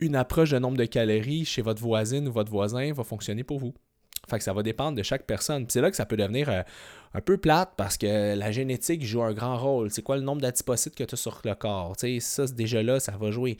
une 0.00 0.16
approche 0.16 0.50
de 0.50 0.58
nombre 0.58 0.76
de 0.76 0.84
calories 0.84 1.44
chez 1.44 1.62
votre 1.62 1.80
voisine 1.80 2.26
ou 2.28 2.32
votre 2.32 2.50
voisin 2.50 2.92
va 2.92 3.04
fonctionner 3.04 3.44
pour 3.44 3.58
vous. 3.58 3.74
Fait 4.28 4.38
que 4.38 4.44
ça 4.44 4.52
va 4.52 4.62
dépendre 4.62 4.96
de 4.96 5.02
chaque 5.02 5.24
personne. 5.24 5.66
c'est 5.68 5.80
là 5.80 5.90
que 5.90 5.96
ça 5.96 6.06
peut 6.06 6.16
devenir 6.16 6.48
euh, 6.48 6.62
un 7.14 7.20
peu 7.20 7.38
plate 7.38 7.70
parce 7.76 7.96
que 7.96 8.34
la 8.34 8.50
génétique 8.52 9.04
joue 9.04 9.22
un 9.22 9.32
grand 9.32 9.56
rôle. 9.56 9.90
C'est 9.90 10.02
quoi 10.02 10.16
le 10.16 10.22
nombre 10.22 10.42
d'adipocytes 10.42 10.94
que 10.94 11.04
tu 11.04 11.14
as 11.14 11.16
sur 11.16 11.40
le 11.44 11.54
corps? 11.54 11.94
sais, 11.98 12.18
ça, 12.20 12.46
déjà 12.46 12.82
là, 12.82 13.00
ça 13.00 13.12
va 13.12 13.30
jouer. 13.30 13.56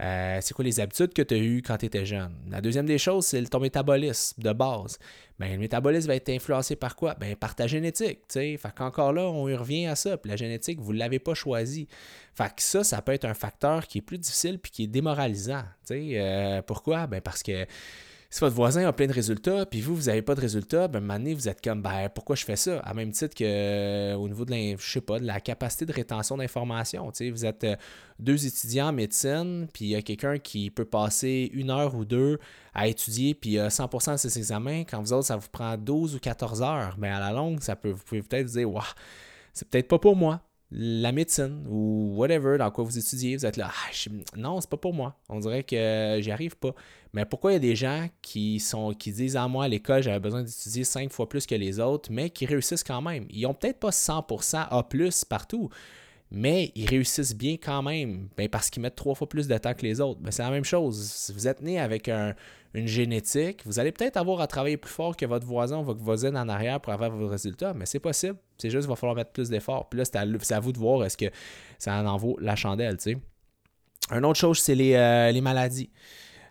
Euh, 0.00 0.38
c'est 0.40 0.54
quoi 0.54 0.64
les 0.64 0.80
habitudes 0.80 1.12
que 1.12 1.22
tu 1.22 1.34
as 1.34 1.38
eues 1.38 1.62
quand 1.62 1.76
tu 1.76 1.86
étais 1.86 2.04
jeune? 2.04 2.34
La 2.50 2.60
deuxième 2.60 2.86
des 2.86 2.98
choses, 2.98 3.26
c'est 3.26 3.42
ton 3.44 3.60
métabolisme 3.60 4.42
de 4.42 4.52
base. 4.52 4.98
Ben, 5.38 5.52
le 5.52 5.58
métabolisme 5.58 6.08
va 6.08 6.14
être 6.14 6.28
influencé 6.28 6.76
par 6.76 6.94
quoi? 6.94 7.14
Ben, 7.14 7.34
par 7.34 7.54
ta 7.54 7.66
génétique. 7.66 8.20
Fait 8.30 8.58
qu'encore 8.76 9.12
là, 9.12 9.22
on 9.22 9.48
y 9.48 9.54
revient 9.54 9.86
à 9.86 9.96
ça. 9.96 10.16
Puis 10.16 10.30
la 10.30 10.36
génétique, 10.36 10.80
vous 10.80 10.92
ne 10.92 10.98
l'avez 10.98 11.18
pas 11.18 11.34
choisi. 11.34 11.88
Fait 12.34 12.54
que 12.54 12.62
ça, 12.62 12.84
ça 12.84 13.02
peut 13.02 13.12
être 13.12 13.24
un 13.24 13.34
facteur 13.34 13.86
qui 13.86 13.98
est 13.98 14.02
plus 14.02 14.18
difficile 14.18 14.58
puis 14.58 14.70
qui 14.70 14.84
est 14.84 14.88
démoralisant. 14.88 15.64
Euh, 15.90 16.62
pourquoi? 16.62 17.06
Ben, 17.06 17.20
parce 17.20 17.42
que 17.42 17.66
si 18.32 18.40
votre 18.40 18.56
voisin 18.56 18.88
a 18.88 18.94
plein 18.94 19.06
de 19.06 19.12
résultats, 19.12 19.66
puis 19.66 19.82
vous, 19.82 19.94
vous 19.94 20.04
n'avez 20.04 20.22
pas 20.22 20.34
de 20.34 20.40
résultats, 20.40 20.88
ben, 20.88 21.34
vous 21.34 21.48
êtes 21.50 21.60
comme, 21.60 21.82
ben, 21.82 22.08
pourquoi 22.08 22.34
je 22.34 22.46
fais 22.46 22.56
ça? 22.56 22.78
À 22.78 22.94
même 22.94 23.10
titre 23.10 23.34
que 23.34 23.44
euh, 23.44 24.14
au 24.14 24.26
niveau 24.26 24.46
de, 24.46 24.52
la, 24.52 24.74
je 24.78 24.90
sais 24.90 25.02
pas, 25.02 25.18
de 25.18 25.26
la 25.26 25.38
capacité 25.38 25.84
de 25.84 25.92
rétention 25.92 26.38
d'informations. 26.38 27.12
Vous 27.30 27.44
êtes 27.44 27.64
euh, 27.64 27.76
deux 28.18 28.46
étudiants 28.46 28.88
en 28.88 28.92
médecine, 28.92 29.68
puis 29.74 29.84
il 29.84 29.88
y 29.88 29.96
a 29.96 30.00
quelqu'un 30.00 30.38
qui 30.38 30.70
peut 30.70 30.86
passer 30.86 31.50
une 31.52 31.68
heure 31.68 31.94
ou 31.94 32.06
deux 32.06 32.38
à 32.72 32.88
étudier, 32.88 33.34
puis 33.34 33.58
a 33.58 33.68
100% 33.68 34.12
de 34.12 34.16
ses 34.16 34.38
examens. 34.38 34.84
Quand 34.84 35.02
vous 35.02 35.12
autres, 35.12 35.26
ça 35.26 35.36
vous 35.36 35.50
prend 35.52 35.76
12 35.76 36.14
ou 36.14 36.18
14 36.18 36.62
heures, 36.62 36.94
mais 36.96 37.10
ben, 37.10 37.16
à 37.16 37.20
la 37.20 37.32
longue, 37.32 37.60
ça 37.60 37.76
peut, 37.76 37.90
vous 37.90 38.02
pouvez 38.02 38.22
peut-être 38.22 38.46
dire, 38.46 38.72
waouh, 38.72 38.82
c'est 39.52 39.68
peut-être 39.68 39.88
pas 39.88 39.98
pour 39.98 40.16
moi 40.16 40.40
la 40.74 41.12
médecine 41.12 41.66
ou 41.68 42.14
whatever 42.16 42.56
dans 42.58 42.70
quoi 42.70 42.84
vous 42.84 42.98
étudiez, 42.98 43.36
vous 43.36 43.44
êtes 43.44 43.56
là, 43.56 43.70
ah, 43.70 44.10
non, 44.36 44.60
c'est 44.60 44.70
pas 44.70 44.76
pour 44.78 44.94
moi. 44.94 45.16
On 45.28 45.38
dirait 45.38 45.62
que 45.64 46.18
j'y 46.20 46.30
arrive 46.30 46.56
pas. 46.56 46.74
Mais 47.12 47.26
pourquoi 47.26 47.52
il 47.52 47.54
y 47.54 47.56
a 47.56 47.60
des 47.60 47.76
gens 47.76 48.08
qui 48.22 48.58
sont 48.58 48.94
qui 48.94 49.12
disent 49.12 49.36
à 49.36 49.44
ah, 49.44 49.48
moi 49.48 49.64
à 49.64 49.68
l'école, 49.68 50.02
j'avais 50.02 50.20
besoin 50.20 50.42
d'étudier 50.42 50.84
cinq 50.84 51.12
fois 51.12 51.28
plus 51.28 51.46
que 51.46 51.54
les 51.54 51.78
autres, 51.78 52.10
mais 52.10 52.30
qui 52.30 52.46
réussissent 52.46 52.84
quand 52.84 53.02
même? 53.02 53.26
Ils 53.28 53.44
ont 53.46 53.54
peut-être 53.54 53.80
pas 53.80 53.90
100% 53.90 54.68
A+ 54.70 55.26
partout, 55.28 55.68
mais 56.34 56.72
ils 56.74 56.88
réussissent 56.88 57.36
bien 57.36 57.56
quand 57.62 57.82
même 57.82 58.28
ben 58.38 58.48
parce 58.48 58.70
qu'ils 58.70 58.80
mettent 58.80 58.96
trois 58.96 59.14
fois 59.14 59.28
plus 59.28 59.46
de 59.48 59.58
temps 59.58 59.74
que 59.74 59.82
les 59.82 60.00
autres. 60.00 60.18
Ben, 60.20 60.30
c'est 60.30 60.42
la 60.42 60.50
même 60.50 60.64
chose. 60.64 60.98
Si 60.98 61.30
vous 61.32 61.46
êtes 61.46 61.60
né 61.60 61.78
avec 61.78 62.08
une 62.08 62.86
génétique, 62.86 63.60
vous 63.66 63.78
allez 63.78 63.92
peut-être 63.92 64.16
avoir 64.16 64.40
à 64.40 64.46
travailler 64.46 64.78
plus 64.78 64.90
fort 64.90 65.14
que 65.14 65.26
votre 65.26 65.46
voisin 65.46 65.80
ou 65.80 65.84
votre 65.84 66.02
voisine 66.02 66.34
en 66.38 66.48
arrière 66.48 66.80
pour 66.80 66.94
avoir 66.94 67.10
vos 67.10 67.28
résultats, 67.28 67.74
mais 67.74 67.84
c'est 67.84 68.00
possible. 68.00 68.38
C'est 68.56 68.70
juste 68.70 68.84
qu'il 68.84 68.88
va 68.88 68.96
falloir 68.96 69.14
mettre 69.14 69.32
plus 69.32 69.50
d'efforts. 69.50 69.90
Puis 69.90 69.98
là, 69.98 70.06
c'est 70.06 70.52
à, 70.52 70.60
vous 70.60 70.72
de 70.72 70.78
voir 70.78 71.04
est-ce 71.04 71.18
que 71.18 71.26
ça 71.78 72.02
en 72.02 72.16
vaut 72.16 72.38
la 72.40 72.56
chandelle. 72.56 72.96
Tu 72.96 73.12
sais. 73.12 73.18
Une 74.10 74.24
autre 74.24 74.38
chose, 74.38 74.58
c'est 74.58 74.74
les, 74.74 74.94
euh, 74.94 75.40
maladies. 75.42 75.90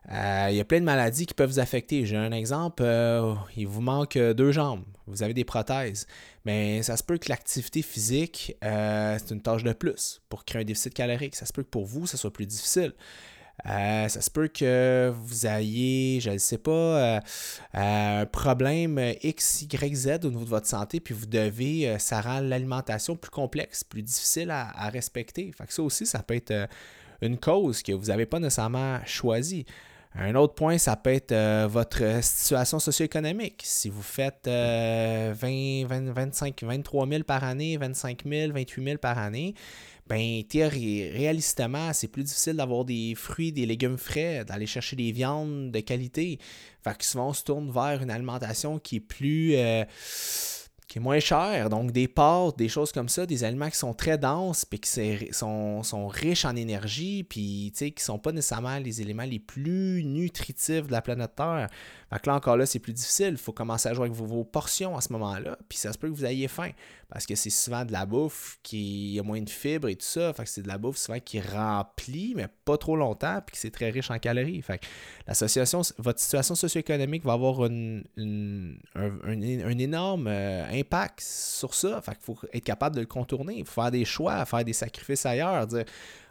Euh, 0.10 0.48
il 0.50 0.56
y 0.56 0.60
a 0.60 0.66
plein 0.66 0.80
de 0.80 0.86
maladies 0.86 1.26
qui 1.26 1.34
peuvent 1.34 1.50
vous 1.50 1.60
affecter. 1.60 2.06
J'ai 2.06 2.18
un 2.18 2.32
exemple, 2.32 2.82
euh, 2.84 3.36
il 3.56 3.68
vous 3.68 3.82
manque 3.82 4.18
deux 4.18 4.52
jambes, 4.52 4.84
vous 5.06 5.22
avez 5.22 5.34
des 5.34 5.46
prothèses. 5.46 6.08
Mais 6.44 6.82
ça 6.82 6.98
se 6.98 7.04
peut 7.04 7.18
que 7.18 7.30
l'activité 7.30 7.82
physique, 7.82 8.58
c'est 8.62 9.32
une 9.32 9.42
tâche 9.42 9.64
de 9.64 9.74
plus 9.74 10.22
pour 10.30 10.44
créer 10.44 10.64
un 10.64 10.66
déficit 10.66 10.94
calorique. 10.94 11.36
Ça 11.36 11.46
se 11.46 11.54
peut 11.54 11.64
que 11.64 11.70
pour 11.70 11.86
vous, 11.86 12.08
ça 12.08 12.18
soit 12.18 12.34
plus 12.34 12.48
difficile. 12.48 12.94
ça 13.64 14.10
se 14.10 14.30
peut 14.32 14.48
que 14.48 15.14
vous 15.16 15.46
ayez, 15.46 16.20
je 16.20 16.32
ne 16.32 16.38
sais 16.40 16.58
pas, 16.58 17.22
un 17.76 18.26
problème 18.26 19.00
X, 19.22 19.62
Y, 19.62 19.96
Z 19.96 20.26
au 20.26 20.32
niveau 20.32 20.46
de 20.46 20.50
votre 20.50 20.68
santé, 20.68 21.00
puis 21.00 21.14
vous 21.14 21.28
devez, 21.28 21.96
ça 22.00 22.22
rend 22.22 22.40
l'alimentation 22.40 23.16
plus 23.16 23.30
complexe, 23.30 23.84
plus 23.84 24.02
difficile 24.02 24.50
à, 24.50 24.72
à 24.76 24.90
respecter. 24.90 25.52
Fait 25.56 25.68
que 25.68 25.74
ça 25.74 25.84
aussi, 25.84 26.08
ça 26.08 26.24
peut 26.24 26.36
être 26.36 26.68
une 27.22 27.38
cause 27.38 27.84
que 27.84 27.92
vous 27.92 28.08
n'avez 28.08 28.26
pas 28.26 28.40
nécessairement 28.40 29.00
choisie. 29.06 29.68
Un 30.14 30.36
autre 30.36 30.56
point, 30.56 30.78
ça 30.78 30.98
peut 30.98 31.14
être 31.14 31.32
euh, 31.32 31.68
votre 31.70 32.22
situation 32.22 32.80
socio-économique. 32.80 33.62
Si 33.64 33.90
vous 33.90 34.02
faites 34.02 34.48
20, 34.48 35.86
25, 35.86 36.64
23 36.64 37.08
000 37.08 37.24
par 37.24 37.44
année, 37.46 37.78
25 37.78 38.24
000, 38.26 38.52
28 38.54 38.84
000 38.84 38.98
par 38.98 39.18
année, 39.18 39.56
ben, 40.12 40.44
réalistement, 40.52 41.94
c'est 41.94 42.10
plus 42.10 42.24
difficile 42.24 42.58
d'avoir 42.58 42.84
des 42.84 43.14
fruits, 43.16 43.54
des 43.54 43.66
légumes 43.66 43.98
frais, 43.98 44.44
d'aller 44.44 44.66
chercher 44.66 44.98
des 44.98 45.14
viandes 45.14 45.72
de 45.72 45.80
qualité. 45.80 46.38
Fait 46.84 46.98
que 46.98 47.06
souvent, 47.06 47.30
on 47.30 47.34
se 47.34 47.46
tourne 47.46 47.72
vers 47.72 48.04
une 48.04 48.12
alimentation 48.12 48.78
qui 48.78 48.98
est 48.98 49.00
plus. 49.00 49.56
Euh, 49.56 49.86
qui 50.92 50.98
est 50.98 51.02
moins 51.02 51.22
cher. 51.22 51.70
Donc, 51.70 51.94
des 51.94 52.10
pâtes, 52.10 52.58
des 52.58 52.68
choses 52.68 52.92
comme 52.92 53.08
ça, 53.08 53.26
des 53.26 53.46
aliments 53.46 53.70
qui 53.70 53.78
sont 53.78 53.94
très 53.94 54.18
denses, 54.18 54.66
puis 54.66 54.78
qui 54.78 55.30
sont, 55.32 55.84
sont 55.84 56.08
riches 56.10 56.44
en 56.44 56.54
énergie, 56.54 57.24
puis 57.24 57.72
qui 57.74 57.94
ne 57.96 58.02
sont 58.02 58.20
pas 58.20 58.34
nécessairement 58.34 58.78
les 58.78 59.02
éléments 59.02 59.24
les 59.24 59.40
plus 59.40 60.04
nutritifs 60.04 60.88
de 60.88 60.92
la 60.92 61.02
planète 61.02 61.36
Terre. 61.38 61.70
Fait 62.12 62.20
que 62.20 62.30
là, 62.30 62.36
encore 62.36 62.58
là, 62.58 62.66
c'est 62.66 62.80
plus 62.80 62.92
difficile. 62.92 63.30
Il 63.32 63.38
faut 63.38 63.54
commencer 63.54 63.88
à 63.88 63.94
jouer 63.94 64.08
avec 64.08 64.18
vos, 64.18 64.44
portions 64.44 64.98
à 64.98 65.02
ce 65.02 65.14
moment-là. 65.14 65.58
Puis 65.70 65.78
ça 65.78 65.94
se 65.94 65.98
peut 65.98 66.10
que 66.10 66.14
vous 66.14 66.26
ayez 66.26 66.50
faim. 66.50 66.72
Parce 67.08 67.26
que 67.26 67.36
c'est 67.36 67.50
souvent 67.50 67.86
de 67.86 67.94
la 67.94 68.06
bouffe 68.06 68.60
qui 68.64 69.18
a 69.18 69.24
moins 69.24 69.42
de 69.42 69.50
fibres 69.50 69.88
et 69.88 69.96
tout 69.96 70.06
ça. 70.06 70.34
Fait 70.34 70.44
que 70.44 70.50
c'est 70.50 70.62
de 70.62 70.68
la 70.68 70.78
bouffe 70.78 70.98
souvent 70.98 71.20
qui 71.20 71.40
remplit, 71.40 72.34
mais 72.36 72.48
pas 72.66 72.78
trop 72.78 72.98
longtemps, 72.98 73.40
puis 73.46 73.56
c'est 73.58 73.72
très 73.72 73.90
riche 73.92 74.12
en 74.12 74.20
calories. 74.20 74.62
Fait 74.62 74.80
que 74.80 74.86
l'association, 75.28 75.82
votre 76.00 76.20
situation 76.20 76.56
socio-économique 76.56 77.24
va 77.24 77.34
avoir 77.34 77.62
un, 77.64 78.02
énorme 79.80 80.28
euh, 80.28 80.81
impact 80.82 81.22
sur 81.22 81.74
ça. 81.74 82.02
Fait 82.02 82.12
qu'il 82.12 82.24
faut 82.24 82.38
être 82.54 82.64
capable 82.64 82.96
de 82.96 83.02
le 83.02 83.08
contourner. 83.08 83.56
Il 83.58 83.66
faut 83.66 83.82
faire 83.82 83.92
des 83.92 84.06
choix, 84.06 84.46
faire 84.46 84.64
des 84.64 84.74
sacrifices 84.74 85.26
ailleurs. 85.26 85.66
Dire 85.68 85.86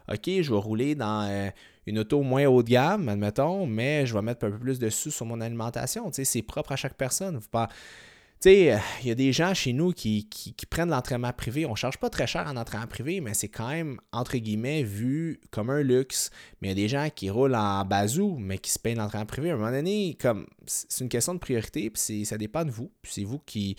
OK, 0.07 0.25
je 0.25 0.51
vais 0.51 0.59
rouler 0.59 0.95
dans 0.95 1.27
euh, 1.29 1.49
une 1.85 1.99
auto 1.99 2.21
moins 2.21 2.45
haut 2.45 2.63
de 2.63 2.69
gamme, 2.69 3.09
admettons, 3.09 3.65
mais 3.65 4.05
je 4.05 4.13
vais 4.13 4.21
mettre 4.21 4.45
un 4.45 4.51
peu 4.51 4.59
plus 4.59 4.79
de 4.79 4.89
sous 4.89 5.11
sur 5.11 5.25
mon 5.25 5.41
alimentation. 5.41 6.09
C'est 6.11 6.41
propre 6.41 6.71
à 6.73 6.75
chaque 6.75 6.95
personne. 6.95 7.37
Vous 7.37 7.49
pas... 7.49 7.69
Sais, 8.43 8.75
il 9.03 9.07
y 9.07 9.11
a 9.11 9.15
des 9.15 9.31
gens 9.31 9.53
chez 9.53 9.71
nous 9.71 9.91
qui, 9.91 10.27
prennent 10.67 10.89
l'entraînement 10.89 11.31
privé. 11.31 11.67
On 11.67 11.71
ne 11.71 11.75
charge 11.75 11.99
pas 11.99 12.09
très 12.09 12.25
cher 12.25 12.47
en 12.47 12.57
entraînement 12.57 12.87
privé, 12.87 13.21
mais 13.21 13.35
c'est 13.35 13.49
quand 13.49 13.69
même, 13.69 13.99
entre 14.11 14.35
guillemets, 14.37 14.81
vu 14.81 15.39
comme 15.51 15.69
un 15.69 15.83
luxe. 15.83 16.31
Mais 16.59 16.69
il 16.69 16.71
y 16.71 16.71
a 16.71 16.75
des 16.75 16.87
gens 16.87 17.07
qui 17.13 17.29
roulent 17.29 17.53
en 17.53 17.85
bazou, 17.85 18.37
mais 18.39 18.57
qui 18.57 18.71
se 18.71 18.79
payent 18.79 18.95
l'entraînement 18.95 19.27
privé. 19.27 19.51
À 19.51 19.53
un 19.53 19.57
moment 19.57 19.69
donné, 19.69 20.17
comme 20.19 20.47
c'est 20.65 21.03
une 21.03 21.09
question 21.09 21.35
de 21.35 21.39
priorité, 21.39 21.91
puis 21.91 22.25
ça 22.25 22.39
dépend 22.39 22.65
de 22.65 22.71
vous. 22.71 22.89
Puis 23.03 23.11
c'est 23.13 23.23
vous 23.23 23.37
qui, 23.45 23.75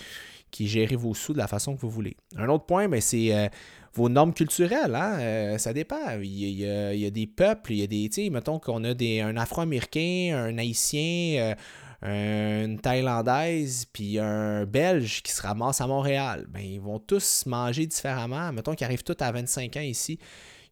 gérez 0.61 0.95
vos 0.95 1.15
sous 1.15 1.33
de 1.33 1.39
la 1.39 1.49
façon 1.49 1.75
que 1.75 1.81
vous 1.81 1.91
voulez. 1.91 2.17
Un 2.37 2.49
autre 2.49 2.65
point, 2.65 2.89
ben, 2.89 3.01
c'est 3.01 3.35
euh, 3.35 3.49
vos 3.95 4.09
normes 4.09 4.33
culturelles, 4.33 4.95
hein? 4.95 5.19
Euh, 5.19 5.59
ça 5.59 5.73
dépend. 5.73 6.21
Il 6.23 6.31
y, 6.31 6.67
a, 6.67 7.11
des 7.11 7.27
peuples, 7.27 7.73
il 7.73 7.79
y 7.79 7.83
a 7.83 7.87
des, 7.89 8.09
tu 8.09 8.31
mettons 8.31 8.61
qu'on 8.61 8.85
a 8.85 8.91
un 8.91 9.37
Afro-Américain, 9.37 10.35
un 10.37 10.57
Haïtien, 10.57 11.41
euh, 11.41 11.55
une 12.03 12.81
Thaïlandaise, 12.81 13.87
puis 13.93 14.19
un 14.19 14.65
Belge 14.65 15.23
qui 15.23 15.33
se 15.33 15.43
ramasse 15.43 15.81
à 15.81 15.87
Montréal. 15.87 16.47
Ben, 16.49 16.61
ils 16.61 16.81
vont 16.81 16.99
tous 16.99 17.47
manger 17.47 17.87
différemment. 17.87 18.53
Mettons 18.53 18.75
qu'ils 18.75 18.85
arrivent 18.85 19.05
tous 19.05 19.17
à 19.21 19.31
25 19.31 19.77
ans 19.77 19.81
ici. 19.81 20.19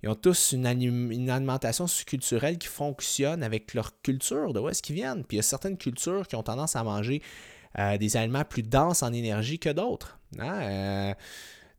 Ils 0.02 0.08
ont 0.08 0.14
tous 0.14 0.52
une, 0.52 0.66
alimentation 0.66 1.86
culturelle 2.06 2.58
qui 2.58 2.68
fonctionne 2.68 3.42
avec 3.42 3.74
leur 3.74 4.00
culture, 4.00 4.52
de 4.52 4.60
où 4.60 4.68
est-ce 4.68 4.82
qu'ils 4.82 4.96
viennent. 4.96 5.24
Puis 5.24 5.36
il 5.36 5.38
y 5.38 5.40
a 5.40 5.42
certaines 5.42 5.76
cultures 5.76 6.26
qui 6.26 6.36
ont 6.36 6.42
tendance 6.42 6.74
à 6.74 6.82
manger 6.82 7.22
euh, 7.78 7.98
des 7.98 8.16
aliments 8.16 8.44
plus 8.44 8.62
denses 8.62 9.02
en 9.02 9.12
énergie 9.12 9.58
que 9.58 9.68
d'autres. 9.68 10.18
Hein? 10.38 11.14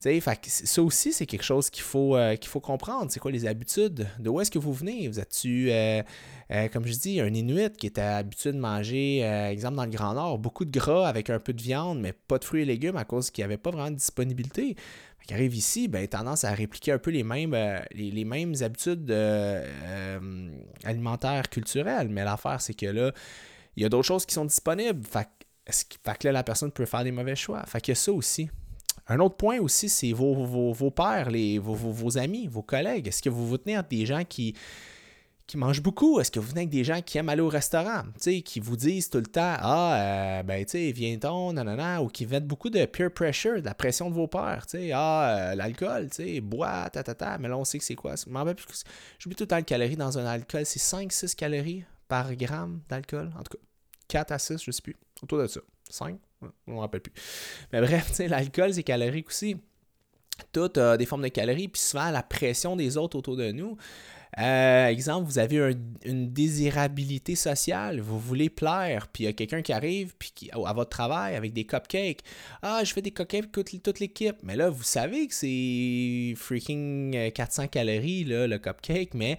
Ça 0.01 0.81
aussi, 0.81 1.13
c'est 1.13 1.27
quelque 1.27 1.43
chose 1.43 1.69
qu'il 1.69 1.83
faut, 1.83 2.15
euh, 2.15 2.35
qu'il 2.35 2.49
faut 2.49 2.59
comprendre. 2.59 3.11
C'est 3.11 3.19
quoi 3.19 3.31
les 3.31 3.45
habitudes? 3.45 4.07
De 4.19 4.29
où 4.29 4.41
est-ce 4.41 4.49
que 4.49 4.57
vous 4.57 4.73
venez? 4.73 5.07
Vous 5.07 5.19
êtes-tu, 5.19 5.71
euh, 5.71 6.01
euh, 6.51 6.67
comme 6.69 6.87
je 6.87 6.93
dis, 6.93 7.21
un 7.21 7.31
Inuit 7.31 7.77
qui 7.77 7.85
était 7.85 8.01
habitué 8.01 8.51
de 8.51 8.57
manger, 8.57 9.21
exemple 9.21 9.75
dans 9.75 9.85
le 9.85 9.91
Grand 9.91 10.15
Nord, 10.15 10.39
beaucoup 10.39 10.65
de 10.65 10.71
gras 10.71 11.07
avec 11.07 11.29
un 11.29 11.39
peu 11.39 11.53
de 11.53 11.61
viande, 11.61 11.99
mais 11.99 12.13
pas 12.13 12.39
de 12.39 12.45
fruits 12.45 12.63
et 12.63 12.65
légumes 12.65 12.97
à 12.97 13.05
cause 13.05 13.29
qu'il 13.29 13.43
n'y 13.43 13.45
avait 13.45 13.57
pas 13.57 13.69
vraiment 13.69 13.91
de 13.91 13.95
disponibilité? 13.95 14.75
Qui 15.27 15.35
arrive 15.35 15.53
ici, 15.55 15.87
ben, 15.87 16.07
tendance 16.07 16.45
à 16.45 16.51
répliquer 16.51 16.93
un 16.93 16.97
peu 16.97 17.11
les 17.11 17.23
mêmes, 17.23 17.55
les, 17.93 18.25
mêmes 18.25 18.55
habitudes 18.61 19.11
alimentaires 20.83 21.47
culturelles. 21.47 22.09
Mais 22.09 22.23
l'affaire, 22.23 22.59
c'est 22.59 22.73
que 22.73 22.87
là, 22.87 23.11
il 23.75 23.83
y 23.83 23.85
a 23.85 23.89
d'autres 23.89 24.07
choses 24.07 24.25
qui 24.25 24.33
sont 24.33 24.45
disponibles. 24.45 25.05
Fait, 25.05 25.27
fait 25.69 26.17
que 26.17 26.27
là, 26.27 26.31
la 26.31 26.43
personne 26.43 26.71
peut 26.71 26.87
faire 26.87 27.03
des 27.03 27.11
mauvais 27.11 27.35
choix. 27.35 27.63
Fait 27.67 27.87
a 27.87 27.93
ça 27.93 28.11
aussi. 28.11 28.49
Un 29.07 29.19
autre 29.19 29.35
point 29.35 29.59
aussi, 29.59 29.89
c'est 29.89 30.13
vos, 30.13 30.33
vos, 30.45 30.91
pères, 30.91 31.29
vos, 31.61 32.17
amis, 32.17 32.47
vos 32.47 32.61
collègues. 32.61 33.07
Est-ce 33.07 33.21
que 33.21 33.29
vous 33.29 33.47
vous 33.47 33.57
tenez 33.57 33.75
avec 33.75 33.89
des 33.89 34.05
gens 34.05 34.23
qui, 34.23 34.55
mangent 35.55 35.81
beaucoup? 35.81 36.19
Est-ce 36.19 36.31
que 36.31 36.39
vous 36.39 36.47
venez 36.47 36.61
avec 36.61 36.69
des 36.69 36.83
gens 36.83 37.01
qui 37.01 37.17
aiment 37.17 37.29
aller 37.29 37.41
au 37.41 37.49
restaurant? 37.49 38.03
Qui 38.21 38.59
vous 38.59 38.77
disent 38.77 39.09
tout 39.09 39.17
le 39.17 39.25
temps 39.25 39.55
Ah, 39.59 39.95
euh, 39.95 40.43
ben, 40.43 40.63
tu 40.63 40.71
sais, 40.71 40.91
viens-t'en, 40.91 41.53
nanana, 41.53 42.01
ou 42.01 42.07
qui 42.07 42.25
mettent 42.25 42.47
beaucoup 42.47 42.69
de 42.69 42.85
peer 42.85 43.11
pressure, 43.11 43.59
de 43.59 43.65
la 43.65 43.73
pression 43.73 44.09
de 44.09 44.15
vos 44.15 44.27
pères. 44.27 44.63
sais 44.67 44.91
Ah, 44.93 45.51
euh, 45.51 45.55
l'alcool, 45.55 46.09
tu 46.09 46.23
sais, 46.23 46.39
bois, 46.39 46.89
ta, 46.89 47.03
ta, 47.03 47.15
ta, 47.15 47.37
mais 47.37 47.49
là, 47.49 47.57
on 47.57 47.65
sait 47.65 47.79
que 47.79 47.83
c'est 47.83 47.95
quoi. 47.95 48.15
J'oublie 48.15 49.35
tout 49.35 49.43
le 49.43 49.47
temps 49.47 49.57
le 49.57 49.63
calorie 49.63 49.97
dans 49.97 50.17
un 50.17 50.25
alcool. 50.25 50.65
C'est 50.65 50.79
5-6 50.79 51.35
calories 51.35 51.83
par 52.07 52.33
gramme 52.35 52.81
d'alcool? 52.87 53.31
En 53.37 53.43
tout 53.43 53.57
cas, 53.57 53.63
4 54.07 54.31
à 54.31 54.39
6, 54.39 54.63
je 54.63 54.69
ne 54.69 54.71
sais 54.71 54.81
plus. 54.81 54.95
Autour 55.21 55.39
de 55.39 55.47
ça. 55.47 55.59
5 55.89 56.17
on 56.67 56.75
ne 56.75 56.79
rappelle 56.79 57.01
plus. 57.01 57.13
Mais 57.71 57.81
bref, 57.81 58.19
l'alcool, 58.19 58.73
c'est 58.73 58.83
calorique 58.83 59.29
aussi. 59.29 59.57
Tout 60.51 60.71
a 60.79 60.97
des 60.97 61.05
formes 61.05 61.21
de 61.21 61.27
calories, 61.27 61.67
puis 61.67 61.81
souvent 61.81 62.09
la 62.09 62.23
pression 62.23 62.75
des 62.75 62.97
autres 62.97 63.17
autour 63.17 63.35
de 63.35 63.51
nous. 63.51 63.77
Euh, 64.39 64.87
exemple, 64.87 65.27
vous 65.27 65.39
avez 65.39 65.75
une 66.05 66.31
désirabilité 66.31 67.35
sociale, 67.35 67.99
vous 67.99 68.19
voulez 68.19 68.49
plaire, 68.49 69.07
puis 69.07 69.23
il 69.23 69.27
y 69.27 69.29
a 69.29 69.33
quelqu'un 69.33 69.61
qui 69.61 69.73
arrive 69.73 70.13
puis 70.17 70.31
à 70.53 70.73
votre 70.73 70.89
travail 70.89 71.35
avec 71.35 71.51
des 71.53 71.65
cupcakes. 71.65 72.21
Ah, 72.61 72.81
je 72.83 72.93
fais 72.93 73.01
des 73.01 73.11
cupcakes 73.11 73.51
pour 73.51 73.63
toute, 73.63 73.99
l'équipe. 73.99 74.37
Mais 74.43 74.55
là, 74.55 74.69
vous 74.69 74.83
savez 74.83 75.27
que 75.27 75.33
c'est 75.33 76.33
freaking 76.37 77.31
400 77.31 77.63
euh, 77.63 77.67
calories, 77.67 78.23
le 78.23 78.57
cupcake, 78.57 79.13
mais 79.13 79.37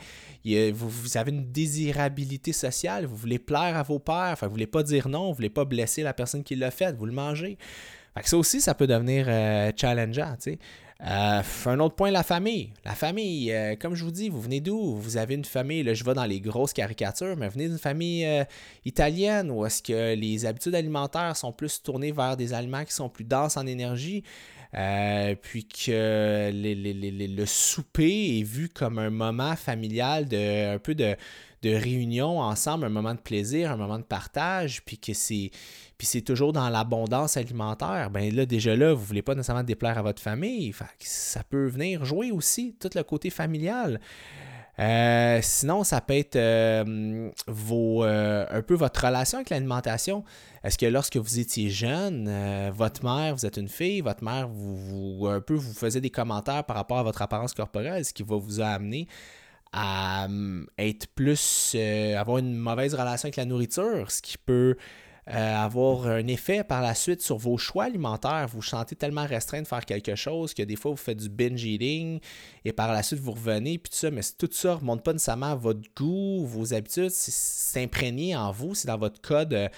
vous, 0.72 1.16
avez 1.16 1.30
une 1.30 1.50
désirabilité 1.50 2.52
sociale, 2.52 3.06
vous 3.06 3.16
voulez 3.16 3.38
plaire 3.38 3.76
à 3.76 3.82
vos 3.82 3.98
pères, 3.98 4.32
enfin, 4.32 4.46
vous 4.46 4.52
voulez 4.52 4.66
pas 4.66 4.82
dire 4.82 5.08
non, 5.08 5.28
vous 5.28 5.34
voulez 5.34 5.50
pas 5.50 5.64
blesser 5.64 6.02
la 6.02 6.12
personne 6.12 6.44
qui 6.44 6.54
l'a 6.54 6.70
fait, 6.70 6.94
vous 6.96 7.06
le 7.06 7.12
mangez. 7.12 7.56
Fait 8.14 8.22
que 8.22 8.28
ça 8.28 8.36
aussi, 8.36 8.60
ça 8.60 8.74
peut 8.74 8.86
devenir 8.86 9.26
euh, 9.28 9.72
challengeant, 9.76 10.34
tu 10.36 10.52
sais. 10.52 10.58
Euh, 11.04 11.42
un 11.66 11.80
autre 11.80 11.96
point, 11.96 12.10
la 12.12 12.22
famille. 12.22 12.70
La 12.84 12.94
famille, 12.94 13.52
euh, 13.52 13.74
comme 13.74 13.96
je 13.96 14.04
vous 14.04 14.12
dis, 14.12 14.28
vous 14.28 14.40
venez 14.40 14.60
d'où? 14.60 14.94
Vous 14.96 15.16
avez 15.16 15.34
une 15.34 15.44
famille, 15.44 15.82
là 15.82 15.94
je 15.94 16.04
vais 16.04 16.14
dans 16.14 16.24
les 16.24 16.40
grosses 16.40 16.72
caricatures, 16.72 17.36
mais 17.36 17.48
venez 17.48 17.68
d'une 17.68 17.78
famille 17.78 18.24
euh, 18.24 18.44
italienne 18.84 19.50
où 19.50 19.66
est-ce 19.66 19.82
que 19.82 20.14
les 20.14 20.46
habitudes 20.46 20.76
alimentaires 20.76 21.36
sont 21.36 21.52
plus 21.52 21.82
tournées 21.82 22.12
vers 22.12 22.36
des 22.36 22.54
aliments 22.54 22.84
qui 22.84 22.92
sont 22.92 23.08
plus 23.08 23.24
denses 23.24 23.56
en 23.56 23.66
énergie, 23.66 24.22
puis 24.72 25.66
que 25.66 26.50
le 26.52 27.46
souper 27.46 28.38
est 28.38 28.44
vu 28.44 28.68
comme 28.68 28.98
un 28.98 29.10
moment 29.10 29.56
familial 29.56 30.28
de 30.28 30.74
un 30.76 30.78
peu 30.78 30.94
de 30.94 31.16
de 31.62 31.70
réunion 31.70 32.40
ensemble, 32.40 32.86
un 32.86 32.90
moment 32.90 33.14
de 33.14 33.20
plaisir, 33.20 33.70
un 33.70 33.76
moment 33.76 33.98
de 33.98 34.04
partage, 34.04 34.84
puis 34.84 34.98
que 34.98 35.14
c'est 35.14 35.50
puis 35.98 36.06
c'est 36.08 36.22
toujours 36.22 36.52
dans 36.52 36.68
l'abondance 36.68 37.36
alimentaire, 37.36 38.10
ben 38.10 38.34
là 38.34 38.44
déjà 38.44 38.74
là, 38.74 38.92
vous 38.92 39.04
voulez 39.04 39.22
pas 39.22 39.36
nécessairement 39.36 39.62
déplaire 39.62 39.98
à 39.98 40.02
votre 40.02 40.20
famille, 40.20 40.74
ça 40.98 41.44
peut 41.44 41.66
venir 41.66 42.04
jouer 42.04 42.32
aussi 42.32 42.74
tout 42.80 42.90
le 42.94 43.04
côté 43.04 43.30
familial. 43.30 44.00
Euh, 44.78 45.38
sinon, 45.42 45.84
ça 45.84 46.00
peut 46.00 46.16
être 46.16 46.36
euh, 46.36 47.30
vos, 47.46 48.04
euh, 48.04 48.46
un 48.50 48.62
peu 48.62 48.74
votre 48.74 49.04
relation 49.04 49.38
avec 49.38 49.50
l'alimentation. 49.50 50.24
Est-ce 50.64 50.78
que 50.78 50.86
lorsque 50.86 51.16
vous 51.16 51.38
étiez 51.38 51.68
jeune, 51.68 52.30
votre 52.70 53.04
mère, 53.04 53.34
vous 53.34 53.44
êtes 53.44 53.56
une 53.56 53.68
fille, 53.68 54.00
votre 54.00 54.24
mère, 54.24 54.48
vous, 54.48 55.26
un 55.28 55.40
peu 55.40 55.54
vous 55.54 55.74
faisait 55.74 56.00
des 56.00 56.10
commentaires 56.10 56.64
par 56.64 56.76
rapport 56.76 56.98
à 56.98 57.02
votre 57.02 57.20
apparence 57.20 57.52
corporelle, 57.52 58.04
ce 58.04 58.12
qui 58.12 58.22
va 58.22 58.36
vous 58.36 58.60
amener 58.60 59.08
à 59.72 60.28
être 60.78 61.06
plus, 61.14 61.76
avoir 62.16 62.38
une 62.38 62.54
mauvaise 62.54 62.94
relation 62.94 63.26
avec 63.26 63.36
la 63.36 63.44
nourriture, 63.44 64.10
ce 64.10 64.20
qui 64.20 64.36
peut 64.38 64.76
euh, 65.28 65.54
avoir 65.56 66.08
un 66.08 66.26
effet 66.26 66.64
par 66.64 66.82
la 66.82 66.96
suite 66.96 67.22
sur 67.22 67.36
vos 67.36 67.56
choix 67.56 67.84
alimentaires. 67.84 68.48
Vous 68.48 68.56
vous 68.56 68.62
sentez 68.62 68.96
tellement 68.96 69.24
restreint 69.24 69.62
de 69.62 69.68
faire 69.68 69.84
quelque 69.84 70.16
chose 70.16 70.52
que 70.52 70.64
des 70.64 70.74
fois 70.74 70.90
vous 70.90 70.96
faites 70.96 71.18
du 71.18 71.28
binge 71.28 71.64
eating 71.64 72.18
et 72.64 72.72
par 72.72 72.92
la 72.92 73.04
suite 73.04 73.20
vous 73.20 73.30
revenez, 73.30 73.78
puis 73.78 73.90
tout 73.90 73.96
ça, 73.96 74.10
mais 74.10 74.22
tout 74.36 74.48
ça 74.50 74.70
ne 74.70 74.74
remonte 74.74 75.04
pas 75.04 75.12
nécessairement 75.12 75.52
à 75.52 75.54
votre 75.54 75.82
goût, 75.96 76.44
vos 76.44 76.74
habitudes, 76.74 77.10
c'est 77.10 77.84
imprégné 77.84 78.34
en 78.34 78.50
vous, 78.50 78.74
c'est 78.74 78.88
dans 78.88 78.98
votre 78.98 79.20
code 79.20 79.70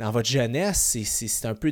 dans 0.00 0.10
votre 0.10 0.30
jeunesse, 0.30 0.96
c'est 1.04 1.46
un 1.46 1.54
peu 1.54 1.70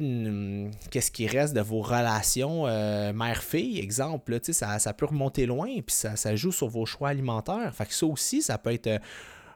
qu'est-ce 0.90 1.10
qui 1.10 1.26
reste 1.26 1.54
de 1.54 1.62
vos 1.62 1.80
relations 1.80 2.66
euh, 2.66 3.10
mère-fille, 3.14 3.80
exemple. 3.80 4.32
Là, 4.32 4.38
ça, 4.42 4.78
ça 4.78 4.92
peut 4.92 5.06
remonter 5.06 5.46
loin, 5.46 5.68
puis 5.68 5.96
ça, 5.96 6.14
ça, 6.14 6.36
joue 6.36 6.52
sur 6.52 6.68
vos 6.68 6.84
choix 6.84 7.08
alimentaires. 7.08 7.74
Fait 7.74 7.86
que 7.86 7.94
ça 7.94 8.04
aussi, 8.04 8.42
ça 8.42 8.58
peut 8.58 8.74
être 8.74 8.86
euh, 8.86 8.98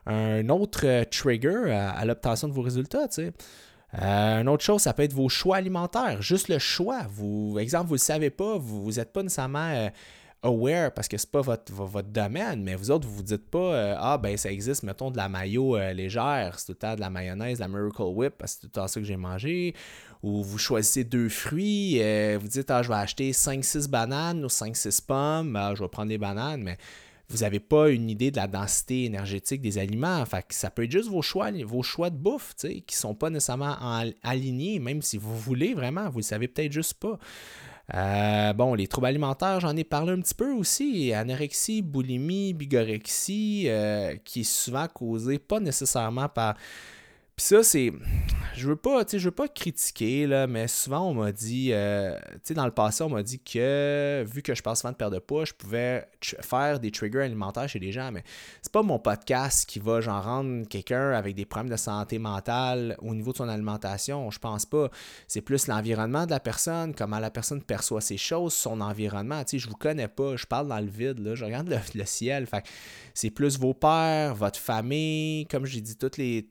un 0.07 0.49
autre 0.49 0.87
euh, 0.87 1.03
trigger 1.05 1.71
à, 1.71 2.03
l'obtention 2.03 2.47
de 2.47 2.53
vos 2.53 2.63
résultats. 2.63 3.07
Une 3.93 4.49
autre 4.49 4.63
chose, 4.63 4.81
ça 4.81 4.93
peut 4.93 5.03
être 5.03 5.13
vos 5.13 5.29
choix 5.29 5.57
alimentaires. 5.57 6.23
Juste 6.23 6.47
le 6.47 6.57
choix. 6.57 7.01
Vous, 7.11 7.59
exemple, 7.59 7.85
vous 7.85 7.93
ne 7.93 7.99
le 7.99 8.03
savez 8.03 8.31
pas, 8.31 8.57
vous 8.57 8.93
n'êtes 8.93 9.13
pas 9.13 9.21
nécessairement 9.21 9.91
aware 10.43 10.93
parce 10.93 11.07
que 11.07 11.17
ce 11.17 11.25
n'est 11.25 11.31
pas 11.31 11.41
votre, 11.41 11.73
votre 11.73 12.09
domaine, 12.09 12.63
mais 12.63 12.75
vous 12.75 12.91
autres, 12.91 13.07
vous 13.07 13.15
vous 13.15 13.23
dites 13.23 13.49
pas 13.49 13.95
Ah, 13.97 14.17
ben 14.17 14.37
ça 14.37 14.51
existe, 14.51 14.83
mettons, 14.83 15.11
de 15.11 15.17
la 15.17 15.29
mayo 15.29 15.77
légère, 15.93 16.59
c'est 16.59 16.73
tout 16.73 16.87
le 16.87 16.95
de 16.95 17.01
la 17.01 17.09
mayonnaise, 17.09 17.57
de 17.57 17.63
la 17.63 17.67
Miracle 17.67 18.03
Whip, 18.03 18.33
parce 18.37 18.53
que 18.53 18.61
c'est 18.61 18.61
tout 18.61 18.67
le 18.67 18.81
temps 18.81 18.87
ça 18.87 18.99
que 18.99 19.05
j'ai 19.05 19.17
mangé. 19.17 19.73
Ou 20.21 20.43
vous 20.43 20.57
choisissez 20.57 21.03
deux 21.03 21.29
fruits, 21.29 21.99
vous 22.37 22.47
dites 22.47 22.69
Ah, 22.71 22.83
je 22.83 22.89
vais 22.89 22.95
acheter 22.95 23.31
5-6 23.31 23.89
bananes 23.89 24.45
ou 24.45 24.47
5-6 24.47 25.05
pommes, 25.05 25.55
ah, 25.55 25.73
je 25.75 25.83
vais 25.83 25.89
prendre 25.89 26.09
des 26.09 26.17
bananes, 26.17 26.61
mais 26.63 26.77
vous 27.29 27.39
n'avez 27.39 27.59
pas 27.59 27.89
une 27.89 28.09
idée 28.09 28.31
de 28.31 28.37
la 28.37 28.47
densité 28.47 29.05
énergétique 29.05 29.61
des 29.61 29.77
aliments. 29.77 30.23
Fait 30.25 30.45
ça 30.49 30.69
peut 30.69 30.83
être 30.83 30.91
juste 30.91 31.09
vos 31.09 31.21
choix, 31.21 31.49
vos 31.65 31.81
choix 31.81 32.09
de 32.09 32.15
bouffe, 32.17 32.53
qui 32.55 32.83
ne 32.87 32.91
sont 32.91 33.15
pas 33.15 33.29
nécessairement 33.29 33.75
alignés, 34.23 34.79
même 34.79 35.01
si 35.01 35.17
vous 35.17 35.35
voulez 35.37 35.73
vraiment, 35.73 36.05
vous 36.05 36.17
ne 36.17 36.23
le 36.23 36.27
savez 36.27 36.47
peut-être 36.47 36.71
juste 36.71 36.95
pas. 36.95 37.17
Euh, 37.93 38.53
bon, 38.53 38.75
les 38.75 38.87
troubles 38.87 39.07
alimentaires, 39.07 39.59
j'en 39.59 39.75
ai 39.75 39.83
parlé 39.83 40.13
un 40.13 40.21
petit 40.21 40.33
peu 40.33 40.51
aussi. 40.51 41.13
Anorexie, 41.13 41.81
boulimie, 41.81 42.53
bigorexie, 42.53 43.65
euh, 43.67 44.15
qui 44.23 44.41
est 44.41 44.43
souvent 44.43 44.87
causée 44.87 45.37
pas 45.37 45.59
nécessairement 45.59 46.29
par 46.29 46.55
puis 47.35 47.45
ça, 47.45 47.63
c'est. 47.63 47.91
Je 48.55 48.67
veux 48.67 48.75
pas, 48.75 49.03
je 49.11 49.17
veux 49.17 49.31
pas 49.31 49.47
critiquer, 49.47 50.27
là, 50.27 50.45
mais 50.45 50.67
souvent 50.67 51.09
on 51.09 51.15
m'a 51.15 51.31
dit, 51.31 51.69
euh, 51.73 52.15
tu 52.33 52.39
sais, 52.43 52.53
dans 52.53 52.65
le 52.65 52.71
passé, 52.71 53.03
on 53.03 53.09
m'a 53.09 53.23
dit 53.23 53.39
que 53.39 54.23
vu 54.31 54.43
que 54.43 54.53
je 54.53 54.61
passe 54.61 54.81
souvent 54.81 54.91
de 54.91 54.95
perte 54.97 55.11
de 55.11 55.17
poids, 55.17 55.43
je 55.43 55.53
pouvais 55.53 56.07
faire 56.21 56.79
des 56.79 56.91
triggers 56.91 57.23
alimentaires 57.23 57.67
chez 57.67 57.79
les 57.79 57.91
gens, 57.91 58.11
mais 58.11 58.23
c'est 58.61 58.71
pas 58.71 58.83
mon 58.83 58.99
podcast 58.99 59.67
qui 59.67 59.79
va 59.79 60.01
genre 60.01 60.23
rendre 60.23 60.67
quelqu'un 60.67 61.13
avec 61.13 61.33
des 61.33 61.45
problèmes 61.45 61.71
de 61.71 61.77
santé 61.77 62.19
mentale 62.19 62.95
au 63.01 63.15
niveau 63.15 63.31
de 63.31 63.37
son 63.37 63.49
alimentation. 63.49 64.29
Je 64.29 64.37
pense 64.37 64.67
pas. 64.67 64.91
C'est 65.27 65.41
plus 65.41 65.65
l'environnement 65.65 66.27
de 66.27 66.31
la 66.31 66.39
personne, 66.39 66.93
comment 66.93 67.17
la 67.17 67.31
personne 67.31 67.63
perçoit 67.63 68.01
ses 68.01 68.17
choses, 68.17 68.53
son 68.53 68.81
environnement. 68.81 69.43
Tu 69.43 69.57
sais, 69.57 69.59
je 69.59 69.67
vous 69.67 69.75
connais 69.75 70.07
pas, 70.07 70.35
je 70.35 70.45
parle 70.45 70.67
dans 70.67 70.79
le 70.79 70.85
vide, 70.85 71.17
là, 71.17 71.33
je 71.33 71.43
regarde 71.43 71.75
le, 71.95 72.05
ciel. 72.05 72.47
C'est 73.15 73.31
plus 73.31 73.57
vos 73.57 73.73
pères, 73.73 74.35
votre 74.35 74.59
famille, 74.59 75.47
comme 75.47 75.65
j'ai 75.65 75.81
dit, 75.81 75.97
toutes 75.97 76.17
les 76.17 76.47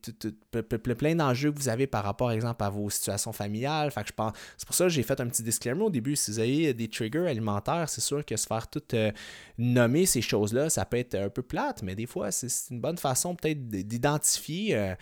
plein 0.79 1.15
d'enjeux 1.15 1.53
que 1.53 1.59
vous 1.59 1.69
avez 1.69 1.87
par 1.87 2.05
rapport, 2.05 2.29
par 2.29 2.33
exemple, 2.33 2.63
à 2.63 2.71
vos 2.71 2.89
situations 2.91 3.33
familiales. 3.33 3.93
Que 3.93 4.01
je 4.07 4.13
pense, 4.13 4.33
c'est 4.57 4.67
pour 4.67 4.75
ça 4.75 4.85
que 4.85 4.91
j'ai 4.91 5.03
fait 5.03 5.21
un 5.21 5.27
petit 5.27 5.43
disclaimer 5.43 5.83
au 5.83 5.91
début. 5.91 6.17
Si 6.17 6.31
vous 6.31 6.39
avez 6.39 6.75
des 6.75 6.89
triggers 6.89 7.27
alimentaires, 7.27 7.89
c'est 7.89 8.01
sûr 8.01 8.25
que 8.25 8.37
se 8.37 8.47
faire 8.47 8.69
tout 8.69 8.83
euh, 8.95 9.11
nommer 9.59 10.07
ces 10.07 10.23
choses-là, 10.23 10.71
ça 10.71 10.85
peut 10.85 10.99
être 10.99 11.15
un 11.15 11.29
peu 11.29 11.43
plate, 11.43 11.83
mais 11.83 11.95
des 11.95 12.07
fois, 12.07 12.31
c'est 12.31 12.49
une 12.71 12.81
bonne 12.81 12.99
façon 12.99 13.35
peut-être 13.35 13.69
d'identifier. 13.69 14.77
Euh, 14.77 14.95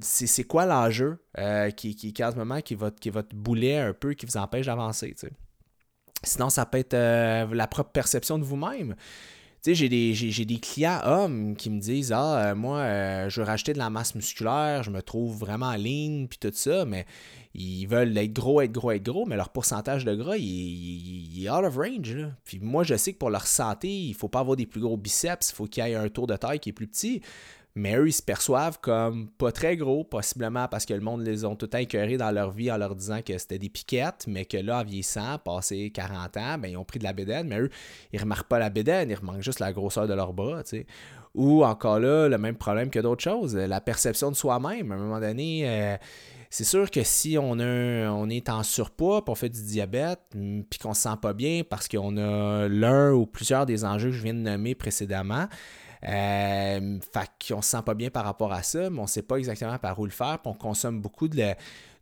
c'est 0.00 0.44
quoi 0.44 0.66
l'enjeu 0.66 1.18
euh, 1.38 1.70
qui, 1.70 1.96
qui, 1.96 2.12
qui, 2.12 2.24
en 2.24 2.32
ce 2.32 2.36
moment 2.36 2.60
qui 2.60 2.76
qui 3.00 3.10
va 3.10 3.22
te 3.22 3.34
bouler 3.34 3.76
un 3.76 3.94
peu, 3.94 4.12
qui 4.12 4.26
vous 4.26 4.36
empêche 4.36 4.66
d'avancer. 4.66 5.14
Sinon, 6.22 6.50
ça 6.50 6.66
peut 6.66 6.78
être 6.78 6.94
la 6.94 7.66
propre 7.66 7.90
perception 7.90 8.38
de 8.38 8.44
vous-même. 8.44 8.94
Tu 9.62 9.72
sais, 9.72 9.74
j'ai 9.74 9.88
des, 9.90 10.14
j'ai, 10.14 10.44
des 10.46 10.58
clients 10.58 11.00
hommes 11.04 11.54
qui 11.54 11.68
me 11.68 11.80
disent 11.80 12.12
Ah, 12.12 12.50
euh, 12.50 12.54
moi, 12.54 12.78
euh, 12.78 13.28
je 13.28 13.40
veux 13.40 13.46
racheter 13.46 13.74
de 13.74 13.78
la 13.78 13.90
masse 13.90 14.14
musculaire, 14.14 14.82
je 14.82 14.90
me 14.90 15.02
trouve 15.02 15.36
vraiment 15.36 15.72
lean, 15.72 16.26
puis 16.28 16.38
tout 16.40 16.50
ça, 16.54 16.86
mais 16.86 17.04
ils 17.52 17.84
veulent 17.86 18.16
être 18.16 18.32
gros, 18.32 18.62
être 18.62 18.72
gros, 18.72 18.90
être 18.92 19.02
gros, 19.02 19.26
mais 19.26 19.36
leur 19.36 19.50
pourcentage 19.50 20.06
de 20.06 20.14
gras, 20.14 20.38
il, 20.38 21.44
est 21.44 21.50
out 21.50 21.64
of 21.64 21.76
range. 21.76 22.16
Puis 22.44 22.58
moi, 22.58 22.84
je 22.84 22.94
sais 22.94 23.12
que 23.12 23.18
pour 23.18 23.28
leur 23.28 23.46
santé, 23.46 23.88
il 23.88 24.10
ne 24.10 24.14
faut 24.14 24.28
pas 24.28 24.40
avoir 24.40 24.56
des 24.56 24.64
plus 24.66 24.80
gros 24.80 24.96
biceps, 24.96 25.50
il 25.50 25.54
faut 25.54 25.66
qu'il 25.66 25.84
y 25.84 25.90
ait 25.90 25.94
un 25.94 26.08
tour 26.08 26.26
de 26.26 26.36
taille 26.36 26.58
qui 26.58 26.70
est 26.70 26.72
plus 26.72 26.86
petit 26.86 27.20
ils 27.76 28.12
se 28.12 28.22
perçoivent 28.22 28.78
comme 28.80 29.28
pas 29.30 29.52
très 29.52 29.76
gros, 29.76 30.04
possiblement 30.04 30.68
parce 30.68 30.86
que 30.86 30.94
le 30.94 31.00
monde 31.00 31.22
les 31.22 31.44
ont 31.44 31.56
tout 31.56 31.74
écœurés 31.76 32.16
dans 32.16 32.30
leur 32.30 32.50
vie 32.50 32.70
en 32.70 32.76
leur 32.76 32.94
disant 32.94 33.20
que 33.22 33.36
c'était 33.38 33.58
des 33.58 33.68
piquettes, 33.68 34.24
mais 34.26 34.44
que 34.44 34.56
là, 34.56 34.80
en 34.80 34.84
vieillissant, 34.84 35.38
passé 35.38 35.90
40 35.90 36.36
ans, 36.36 36.58
ben, 36.58 36.68
ils 36.68 36.76
ont 36.76 36.84
pris 36.84 36.98
de 36.98 37.04
la 37.04 37.12
bédaine, 37.12 37.48
mais 37.48 37.60
eux, 37.60 37.70
ils 38.12 38.20
remarquent 38.20 38.48
pas 38.48 38.58
la 38.58 38.70
bédaine, 38.70 39.10
ils 39.10 39.16
remarquent 39.16 39.42
juste 39.42 39.60
la 39.60 39.72
grosseur 39.72 40.06
de 40.08 40.14
leurs 40.14 40.32
bras, 40.32 40.62
tu 40.62 40.78
sais. 40.78 40.86
Ou 41.34 41.64
encore 41.64 42.00
là, 42.00 42.28
le 42.28 42.38
même 42.38 42.56
problème 42.56 42.90
que 42.90 42.98
d'autres 42.98 43.22
choses, 43.22 43.54
la 43.54 43.80
perception 43.80 44.32
de 44.32 44.36
soi-même. 44.36 44.90
À 44.90 44.96
un 44.96 44.98
moment 44.98 45.20
donné, 45.20 45.62
euh, 45.64 45.96
c'est 46.50 46.64
sûr 46.64 46.90
que 46.90 47.04
si 47.04 47.38
on, 47.38 47.60
a, 47.60 48.10
on 48.10 48.28
est 48.28 48.48
en 48.48 48.64
surpoids, 48.64 49.24
puis 49.24 49.30
on 49.30 49.36
fait 49.36 49.48
du 49.48 49.62
diabète, 49.62 50.18
puis 50.32 50.80
qu'on 50.82 50.92
se 50.92 51.02
sent 51.02 51.16
pas 51.22 51.32
bien 51.32 51.62
parce 51.68 51.86
qu'on 51.86 52.16
a 52.16 52.66
l'un 52.66 53.12
ou 53.12 53.26
plusieurs 53.26 53.64
des 53.64 53.84
enjeux 53.84 54.10
que 54.10 54.16
je 54.16 54.22
viens 54.24 54.34
de 54.34 54.40
nommer 54.40 54.74
précédemment, 54.74 55.46
euh, 56.04 56.98
fait 57.12 57.30
qu'on 57.48 57.62
se 57.62 57.70
sent 57.70 57.82
pas 57.84 57.94
bien 57.94 58.10
par 58.10 58.24
rapport 58.24 58.52
à 58.52 58.62
ça, 58.62 58.90
mais 58.90 59.00
on 59.00 59.06
sait 59.06 59.22
pas 59.22 59.36
exactement 59.36 59.78
par 59.78 59.98
où 59.98 60.04
le 60.04 60.10
faire, 60.10 60.38
puis 60.38 60.50
on 60.50 60.54
consomme 60.54 61.00
beaucoup 61.00 61.28
de, 61.28 61.54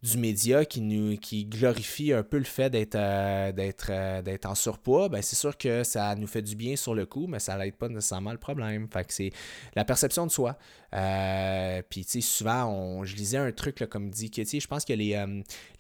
du 0.02 0.18
média 0.18 0.64
qui 0.64 0.80
nous 0.80 1.16
qui 1.16 1.44
glorifie 1.44 2.12
un 2.12 2.22
peu 2.22 2.38
le 2.38 2.44
fait 2.44 2.70
d'être 2.70 2.94
euh, 2.94 3.52
euh, 3.90 4.22
d'être 4.22 4.46
en 4.46 4.54
surpoids, 4.54 5.08
ben 5.08 5.20
c'est 5.22 5.36
sûr 5.36 5.56
que 5.56 5.82
ça 5.82 6.14
nous 6.14 6.28
fait 6.28 6.42
du 6.42 6.54
bien 6.54 6.76
sur 6.76 6.94
le 6.94 7.06
coup, 7.06 7.26
mais 7.26 7.40
ça 7.40 7.56
n'aide 7.56 7.74
pas 7.74 7.88
nécessairement 7.88 8.32
le 8.32 8.38
problème. 8.38 8.86
Fait 8.92 9.06
c'est 9.08 9.32
la 9.74 9.84
perception 9.84 10.26
de 10.26 10.30
soi. 10.30 10.56
Euh, 10.94 11.82
puis 11.88 12.04
tu 12.04 12.12
sais, 12.12 12.20
souvent, 12.20 13.04
je 13.04 13.14
lisais 13.14 13.38
un 13.38 13.52
truc 13.52 13.84
comme 13.90 14.10
dit 14.10 14.30
que 14.30 14.42
je 14.42 14.66
pense 14.66 14.84
que 14.84 14.92
les, 14.92 15.22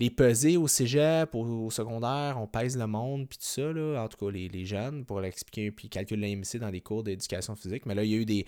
les 0.00 0.10
pesées 0.10 0.56
au 0.56 0.68
cégep, 0.68 1.34
au, 1.34 1.70
secondaire, 1.70 2.36
on 2.40 2.46
pèse 2.46 2.76
le 2.76 2.86
monde, 2.86 3.28
puis 3.28 3.38
tout 3.38 3.44
ça, 3.44 3.72
là, 3.72 4.02
en 4.02 4.08
tout 4.08 4.24
cas 4.24 4.30
les, 4.30 4.66
jeunes, 4.66 5.04
pour 5.04 5.20
l'expliquer, 5.20 5.70
puis 5.70 5.88
calculer 5.88 6.34
l'AMC 6.34 6.60
dans 6.60 6.70
des 6.70 6.80
cours 6.80 7.02
d'éducation 7.02 7.54
physique. 7.56 7.86
Mais 7.86 7.94
là, 7.94 8.04
il 8.04 8.10
y 8.10 8.14
a 8.14 8.18
eu 8.18 8.26
des 8.26 8.46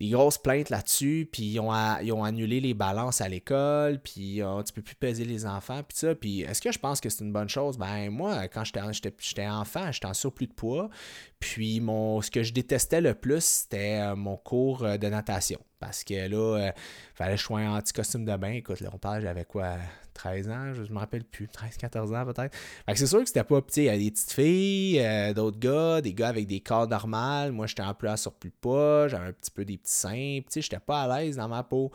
grosses 0.00 0.38
plaintes 0.38 0.70
là-dessus, 0.70 1.28
puis 1.30 1.44
ils 1.44 1.60
ont, 1.60 1.72
annulé 1.72 2.60
les 2.60 2.74
balances 2.74 3.20
à 3.20 3.28
l'école, 3.28 4.00
puis 4.00 4.42
oh, 4.42 4.62
tu 4.62 4.72
peux 4.72 4.82
plus 4.82 4.96
peser 4.96 5.24
les 5.24 5.46
enfants, 5.46 5.82
puis 5.82 5.96
ça. 5.96 6.14
Puis 6.14 6.42
est-ce 6.42 6.60
que 6.60 6.72
je 6.72 6.78
pense 6.78 7.00
que 7.00 7.08
c'est 7.08 7.24
une 7.24 7.32
bonne 7.32 7.48
chose? 7.48 7.78
Ben 7.78 8.10
moi, 8.10 8.48
quand 8.48 8.64
j'étais 8.64 9.46
enfant, 9.46 9.92
j'étais 9.92 10.06
en 10.06 10.14
surplus 10.14 10.46
de 10.46 10.52
poids, 10.52 10.90
puis 11.38 11.80
mon, 11.80 12.20
ce 12.20 12.30
que 12.30 12.42
je 12.42 12.52
détestais 12.52 13.00
le 13.00 13.14
plus, 13.14 13.44
c'était 13.44 14.00
euh, 14.00 14.16
mon 14.16 14.36
cours 14.36 14.84
euh, 14.84 14.96
de 14.96 15.08
natation. 15.08 15.60
Parce 15.78 16.04
que 16.04 16.14
là, 16.14 16.26
il 16.28 16.34
euh, 16.34 16.70
fallait 17.14 17.34
que 17.34 17.40
je 17.40 17.44
sois 17.44 17.60
en 17.60 17.76
anti-costume 17.76 18.24
de 18.24 18.36
bain. 18.36 18.52
Écoute, 18.52 18.80
là, 18.80 18.90
on 18.92 18.98
parle, 18.98 19.22
j'avais 19.22 19.44
quoi, 19.44 19.76
13 20.14 20.48
ans, 20.48 20.74
je 20.74 20.92
me 20.92 20.98
rappelle 20.98 21.24
plus, 21.24 21.48
13, 21.48 21.76
14 21.76 22.14
ans 22.14 22.24
peut-être. 22.24 22.54
Fait 22.54 22.92
que 22.92 22.98
c'est 22.98 23.06
sûr 23.06 23.20
que 23.20 23.26
c'était 23.26 23.44
pas 23.44 23.60
petit. 23.60 23.82
Il 23.82 23.84
y 23.84 23.88
a 23.90 23.98
des 23.98 24.10
petites 24.10 24.32
filles, 24.32 25.34
d'autres 25.34 25.58
gars, 25.58 26.00
des 26.00 26.14
gars 26.14 26.28
avec 26.28 26.46
des 26.46 26.60
corps 26.60 26.88
normaux. 26.88 27.52
Moi, 27.52 27.66
j'étais 27.66 27.82
en 27.82 27.92
plus 27.92 28.08
à 28.08 28.16
surplus 28.16 28.50
poids, 28.50 29.08
j'avais 29.08 29.28
un 29.28 29.32
petit 29.32 29.50
peu 29.50 29.64
des 29.64 29.76
petits 29.76 29.92
seins. 29.92 30.40
Tu 30.40 30.44
sais, 30.48 30.62
j'étais 30.62 30.80
pas 30.80 31.02
à 31.02 31.20
l'aise 31.20 31.36
dans 31.36 31.48
ma 31.48 31.62
peau. 31.62 31.92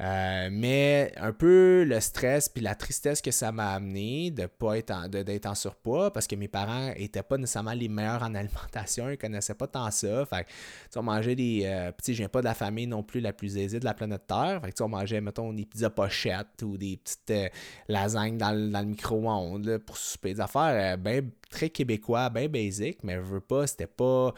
Euh, 0.00 0.48
mais 0.52 1.12
un 1.16 1.32
peu 1.32 1.82
le 1.84 1.98
stress 1.98 2.48
puis 2.48 2.62
la 2.62 2.76
tristesse 2.76 3.20
que 3.20 3.32
ça 3.32 3.50
m'a 3.50 3.72
amené 3.72 4.30
de 4.30 4.46
pas 4.46 4.78
être 4.78 5.08
d'être 5.08 5.46
en 5.46 5.56
surpoids 5.56 6.12
parce 6.12 6.28
que 6.28 6.36
mes 6.36 6.46
parents 6.46 6.92
étaient 6.94 7.24
pas 7.24 7.36
nécessairement 7.36 7.72
les 7.72 7.88
meilleurs 7.88 8.22
en 8.22 8.32
alimentation, 8.36 9.10
ils 9.10 9.18
connaissaient 9.18 9.54
pas 9.54 9.66
tant 9.66 9.90
ça. 9.90 10.24
Fait 10.26 10.44
que, 10.44 10.98
on 10.98 11.02
mangeait 11.02 11.34
des. 11.34 11.62
Euh, 11.64 11.90
je 12.06 12.12
viens 12.12 12.28
pas 12.28 12.40
de 12.40 12.46
la 12.46 12.54
famille 12.54 12.86
non 12.86 13.02
plus 13.02 13.20
la 13.20 13.32
plus 13.32 13.56
aisée 13.56 13.80
de 13.80 13.84
la 13.84 13.94
planète 13.94 14.26
Terre. 14.28 14.60
Fait 14.64 14.72
que, 14.72 14.82
on 14.82 14.88
mangeait, 14.88 15.20
mettons, 15.20 15.52
des 15.52 15.66
pizzas 15.66 15.90
pochettes 15.90 16.62
ou 16.62 16.76
des 16.78 16.96
petites 16.96 17.30
euh, 17.30 17.48
lasagnes 17.88 18.38
dans, 18.38 18.52
le 18.52 18.84
micro-ondes 18.84 19.78
pour 19.78 19.96
souper 19.96 20.34
des 20.34 20.40
affaires 20.40 20.96
bien 20.98 21.22
très 21.50 21.70
québécois, 21.70 22.30
bien 22.30 22.48
basic, 22.48 22.98
mais 23.02 23.14
je 23.14 23.20
veux 23.20 23.40
pas, 23.40 23.66
c'était 23.66 23.86
pas 23.86 24.32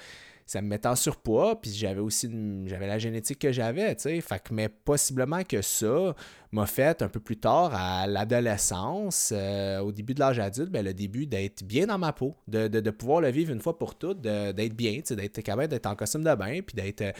ça 0.51 0.61
me 0.61 0.67
mettait 0.67 0.89
en 0.89 0.97
surpoids, 0.97 1.61
puis 1.61 1.71
j'avais 1.71 2.01
aussi 2.01 2.29
j'avais 2.67 2.89
la 2.89 2.99
génétique 2.99 3.39
que 3.39 3.53
j'avais, 3.53 3.95
tu 3.95 4.21
sais. 4.21 4.41
Mais 4.51 4.69
possiblement 4.69 5.45
que 5.45 5.63
ça 5.63 6.13
m'a 6.51 6.67
fait 6.67 7.03
un 7.03 7.09
peu 7.09 7.21
plus 7.21 7.37
tard, 7.37 7.73
à 7.73 8.09
l'adolescence, 8.09 9.33
euh, 9.33 9.79
au 9.79 9.93
début 9.93 10.13
de 10.13 10.19
l'âge 10.19 10.41
adulte, 10.41 10.71
ben, 10.71 10.85
le 10.85 10.93
début 10.93 11.25
d'être 11.27 11.63
bien 11.63 11.87
dans 11.87 11.99
ma 11.99 12.13
peau, 12.13 12.35
de, 12.49 12.67
de, 12.67 12.91
pouvoir 12.91 13.21
le 13.21 13.29
vivre 13.31 13.53
une 13.53 13.61
fois 13.61 13.79
pour 13.79 13.95
toutes, 13.95 14.23
d'être 14.23 14.75
bien, 14.75 14.95
tu 14.97 15.03
sais, 15.05 15.17
d'être 15.17 15.41
capable 15.41 15.69
d'être 15.69 15.87
en 15.87 15.95
costume 15.95 16.25
de 16.25 16.35
bain, 16.35 16.63
puis 16.67 16.75
d'être 16.75 17.03
euh, 17.03 17.13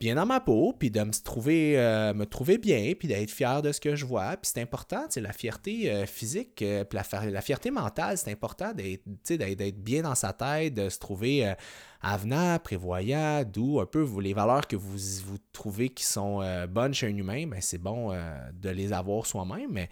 bien 0.00 0.14
dans 0.14 0.26
ma 0.26 0.40
peau, 0.40 0.74
puis 0.78 0.90
de 0.90 1.00
me 1.00 1.12
trouver, 1.24 1.78
euh, 1.78 2.14
me 2.14 2.24
trouver 2.24 2.58
bien, 2.58 2.92
puis 2.98 3.08
d'être 3.08 3.30
fier 3.30 3.62
de 3.62 3.72
ce 3.72 3.80
que 3.80 3.96
je 3.96 4.06
vois. 4.06 4.36
Puis 4.36 4.50
c'est 4.54 4.62
important, 4.62 5.06
c'est 5.08 5.20
la 5.20 5.32
fierté 5.32 5.90
euh, 5.90 6.06
physique, 6.06 6.62
euh, 6.62 6.84
puis 6.84 6.98
la, 7.30 7.40
fierté 7.40 7.70
mentale, 7.70 8.16
c'est 8.16 8.30
important 8.30 8.72
d'être 8.74 9.82
bien 9.82 10.02
dans 10.02 10.14
sa 10.14 10.32
tête, 10.32 10.74
de 10.74 10.88
se 10.88 10.98
trouver 10.98 11.52
avenant, 12.00 12.58
prévoyant, 12.58 13.42
d'où 13.44 13.80
un 13.80 13.86
peu 13.86 14.06
les 14.20 14.34
valeurs 14.34 14.66
que 14.68 14.76
vous, 14.76 14.98
vous 15.24 15.38
trouvez 15.52 15.88
qui 15.88 16.04
sont 16.04 16.42
bonnes 16.68 16.94
chez 16.94 17.08
un 17.08 17.16
humain, 17.16 17.46
ben 17.46 17.60
c'est 17.60 17.78
bon 17.78 18.12
de 18.52 18.70
les 18.70 18.92
avoir 18.92 19.26
soi-même, 19.26 19.70
mais 19.70 19.88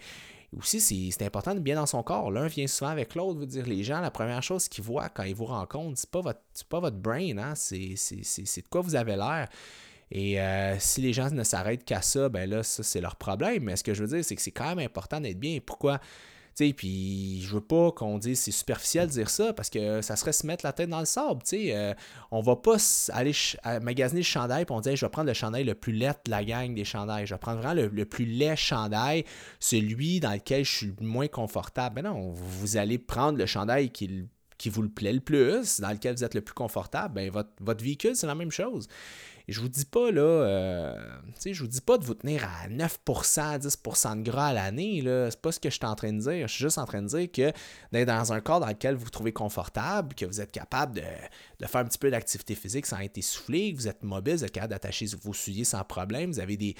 aussi, 0.57 0.79
c'est 1.11 1.25
important 1.25 1.53
de 1.53 1.59
bien 1.59 1.75
dans 1.75 1.85
son 1.85 2.01
corps. 2.03 2.31
L'un 2.31 2.47
vient 2.47 2.67
souvent 2.67 2.91
avec 2.91 3.15
l'autre. 3.15 3.39
Vous 3.39 3.45
dire, 3.45 3.65
les 3.65 3.83
gens, 3.83 3.99
la 3.99 4.11
première 4.11 4.41
chose 4.41 4.69
qu'ils 4.69 4.83
voient 4.83 5.09
quand 5.09 5.23
ils 5.23 5.35
vous 5.35 5.45
rencontrent, 5.45 5.97
c'est 5.97 6.09
pas 6.09 6.21
votre, 6.21 6.39
pas 6.69 6.79
votre 6.79 6.95
brain, 6.95 7.37
hein? 7.37 7.53
c'est 7.55 7.75
de 7.75 8.67
quoi 8.69 8.81
vous 8.81 8.95
avez 8.95 9.17
l'air. 9.17 9.49
Et 10.11 10.39
euh, 10.39 10.77
si 10.79 11.01
les 11.01 11.13
gens 11.13 11.29
ne 11.29 11.43
s'arrêtent 11.43 11.83
qu'à 11.83 12.01
ça, 12.01 12.29
ben 12.29 12.49
là, 12.49 12.63
ça, 12.63 12.83
c'est 12.83 13.01
leur 13.01 13.15
problème. 13.15 13.63
Mais 13.63 13.75
ce 13.75 13.83
que 13.83 13.93
je 13.93 14.03
veux 14.03 14.15
dire, 14.15 14.23
c'est 14.23 14.35
que 14.35 14.41
c'est 14.41 14.51
quand 14.51 14.75
même 14.75 14.85
important 14.85 15.19
d'être 15.19 15.39
bien. 15.39 15.59
Pourquoi? 15.65 15.99
Tu 16.55 16.65
sais, 16.65 16.73
puis 16.73 17.41
je 17.43 17.53
veux 17.53 17.61
pas 17.61 17.91
qu'on 17.91 18.17
dise 18.17 18.39
c'est 18.39 18.51
superficiel 18.51 19.07
de 19.07 19.11
dire 19.11 19.29
ça 19.29 19.53
parce 19.53 19.69
que 19.69 20.01
ça 20.01 20.15
serait 20.15 20.31
se 20.31 20.47
mettre 20.47 20.65
la 20.65 20.73
tête 20.73 20.89
dans 20.89 21.01
le 21.01 21.05
sable. 21.05 21.43
Tu 21.43 21.49
sais, 21.49 21.75
euh, 21.75 21.93
on 22.31 22.41
va 22.41 22.55
pas 22.55 22.77
aller 23.09 23.33
magasiner 23.79 24.21
le 24.21 24.25
chandail 24.25 24.63
et 24.63 24.71
on 24.71 24.79
dit 24.79 24.95
je 24.95 25.05
vais 25.05 25.09
prendre 25.09 25.27
le 25.27 25.35
chandail 25.35 25.65
le 25.65 25.75
plus 25.75 25.93
laid 25.93 26.15
de 26.25 26.31
la 26.31 26.43
gang 26.43 26.73
des 26.73 26.83
chandails. 26.83 27.27
Je 27.27 27.35
vais 27.35 27.39
prendre 27.39 27.61
vraiment 27.61 27.79
le, 27.93 28.05
plus 28.05 28.25
laid 28.25 28.55
chandail, 28.55 29.23
celui 29.59 30.19
dans 30.19 30.33
lequel 30.33 30.65
je 30.65 30.71
suis 30.71 30.93
le 30.99 31.05
moins 31.05 31.27
confortable. 31.27 32.01
Ben 32.01 32.05
non, 32.11 32.31
vous 32.31 32.77
allez 32.77 32.97
prendre 32.97 33.37
le 33.37 33.45
chandail 33.45 33.91
qui, 33.91 34.25
qui 34.57 34.69
vous 34.69 34.81
le 34.81 34.89
plaît 34.89 35.13
le 35.13 35.19
plus, 35.19 35.79
dans 35.79 35.91
lequel 35.91 36.15
vous 36.15 36.23
êtes 36.23 36.33
le 36.33 36.41
plus 36.41 36.55
confortable. 36.55 37.13
Ben 37.13 37.29
votre, 37.29 37.51
votre 37.59 37.83
véhicule, 37.83 38.15
c'est 38.15 38.25
la 38.25 38.33
même 38.33 38.51
chose. 38.51 38.87
Et 39.49 39.53
je 39.53 39.61
vous 39.61 39.69
dis 39.69 39.85
pas, 39.85 40.11
là, 40.11 40.21
euh, 40.21 40.93
je 41.45 41.61
vous 41.61 41.69
dis 41.69 41.79
pas 41.79 41.97
de 41.97 42.03
vous 42.03 42.15
tenir 42.15 42.43
à 42.43 42.67
9%, 42.67 43.59
10% 43.59 44.17
de 44.17 44.29
gras 44.29 44.47
à 44.47 44.53
l'année, 44.53 45.01
là. 45.01 45.31
C'est 45.31 45.41
pas 45.41 45.53
ce 45.53 45.59
que 45.61 45.69
je 45.69 45.75
suis 45.75 45.85
en 45.85 45.95
train 45.95 46.11
de 46.11 46.19
dire. 46.19 46.49
Je 46.49 46.53
suis 46.53 46.63
juste 46.63 46.77
en 46.77 46.85
train 46.85 47.01
de 47.01 47.07
dire 47.07 47.31
que 47.31 47.53
d'être 47.93 48.07
dans 48.07 48.33
un 48.33 48.41
corps 48.41 48.59
dans 48.59 48.67
lequel 48.67 48.95
vous 48.95 49.05
vous 49.05 49.09
trouvez 49.09 49.31
confortable, 49.31 50.15
que 50.15 50.25
vous 50.25 50.41
êtes 50.41 50.51
capable 50.51 50.95
de, 50.95 51.65
faire 51.65 51.79
un 51.79 51.85
petit 51.85 51.97
peu 51.97 52.11
d'activité 52.11 52.55
physique 52.55 52.85
sans 52.85 52.99
être 52.99 53.17
essoufflé, 53.17 53.71
que 53.71 53.77
vous 53.77 53.87
êtes 53.87 54.03
mobile, 54.03 54.35
vous 54.35 54.43
êtes 54.43 54.51
capable 54.51 54.71
d'attacher 54.71 55.05
vos 55.21 55.31
souliers 55.31 55.63
sans 55.63 55.83
problème, 55.85 56.29
vous 56.31 56.41
avez 56.41 56.57
des, 56.57 56.75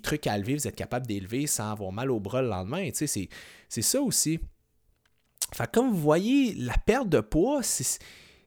trucs 0.00 0.28
à 0.28 0.38
lever, 0.38 0.54
vous 0.54 0.68
êtes 0.68 0.76
capable 0.76 1.08
d'élever 1.08 1.48
sans 1.48 1.72
avoir 1.72 1.90
mal 1.90 2.12
au 2.12 2.20
bras 2.20 2.42
le 2.42 2.48
lendemain. 2.48 2.90
C'est 2.94 3.28
ça 3.68 4.00
aussi. 4.00 4.38
Fait 5.52 5.70
comme 5.70 5.90
vous 5.90 6.00
voyez, 6.00 6.54
la 6.54 6.76
perte 6.78 7.08
de 7.08 7.20
poids, 7.20 7.64
c'est 7.64 7.98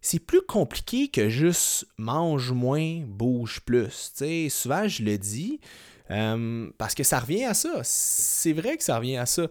c'est 0.01 0.19
plus 0.19 0.41
compliqué 0.41 1.09
que 1.09 1.29
juste 1.29 1.85
mange 1.97 2.51
moins, 2.51 3.01
bouge 3.05 3.61
plus. 3.61 4.13
souvent, 4.49 4.87
je 4.87 5.03
le 5.03 5.17
dis 5.17 5.59
euh, 6.11 6.69
parce 6.77 6.95
que 6.95 7.03
ça 7.03 7.19
revient 7.19 7.45
à 7.45 7.53
ça. 7.53 7.81
C'est 7.83 8.53
vrai 8.53 8.77
que 8.77 8.83
ça 8.83 8.97
revient 8.97 9.17
à 9.17 9.25
ça. 9.25 9.47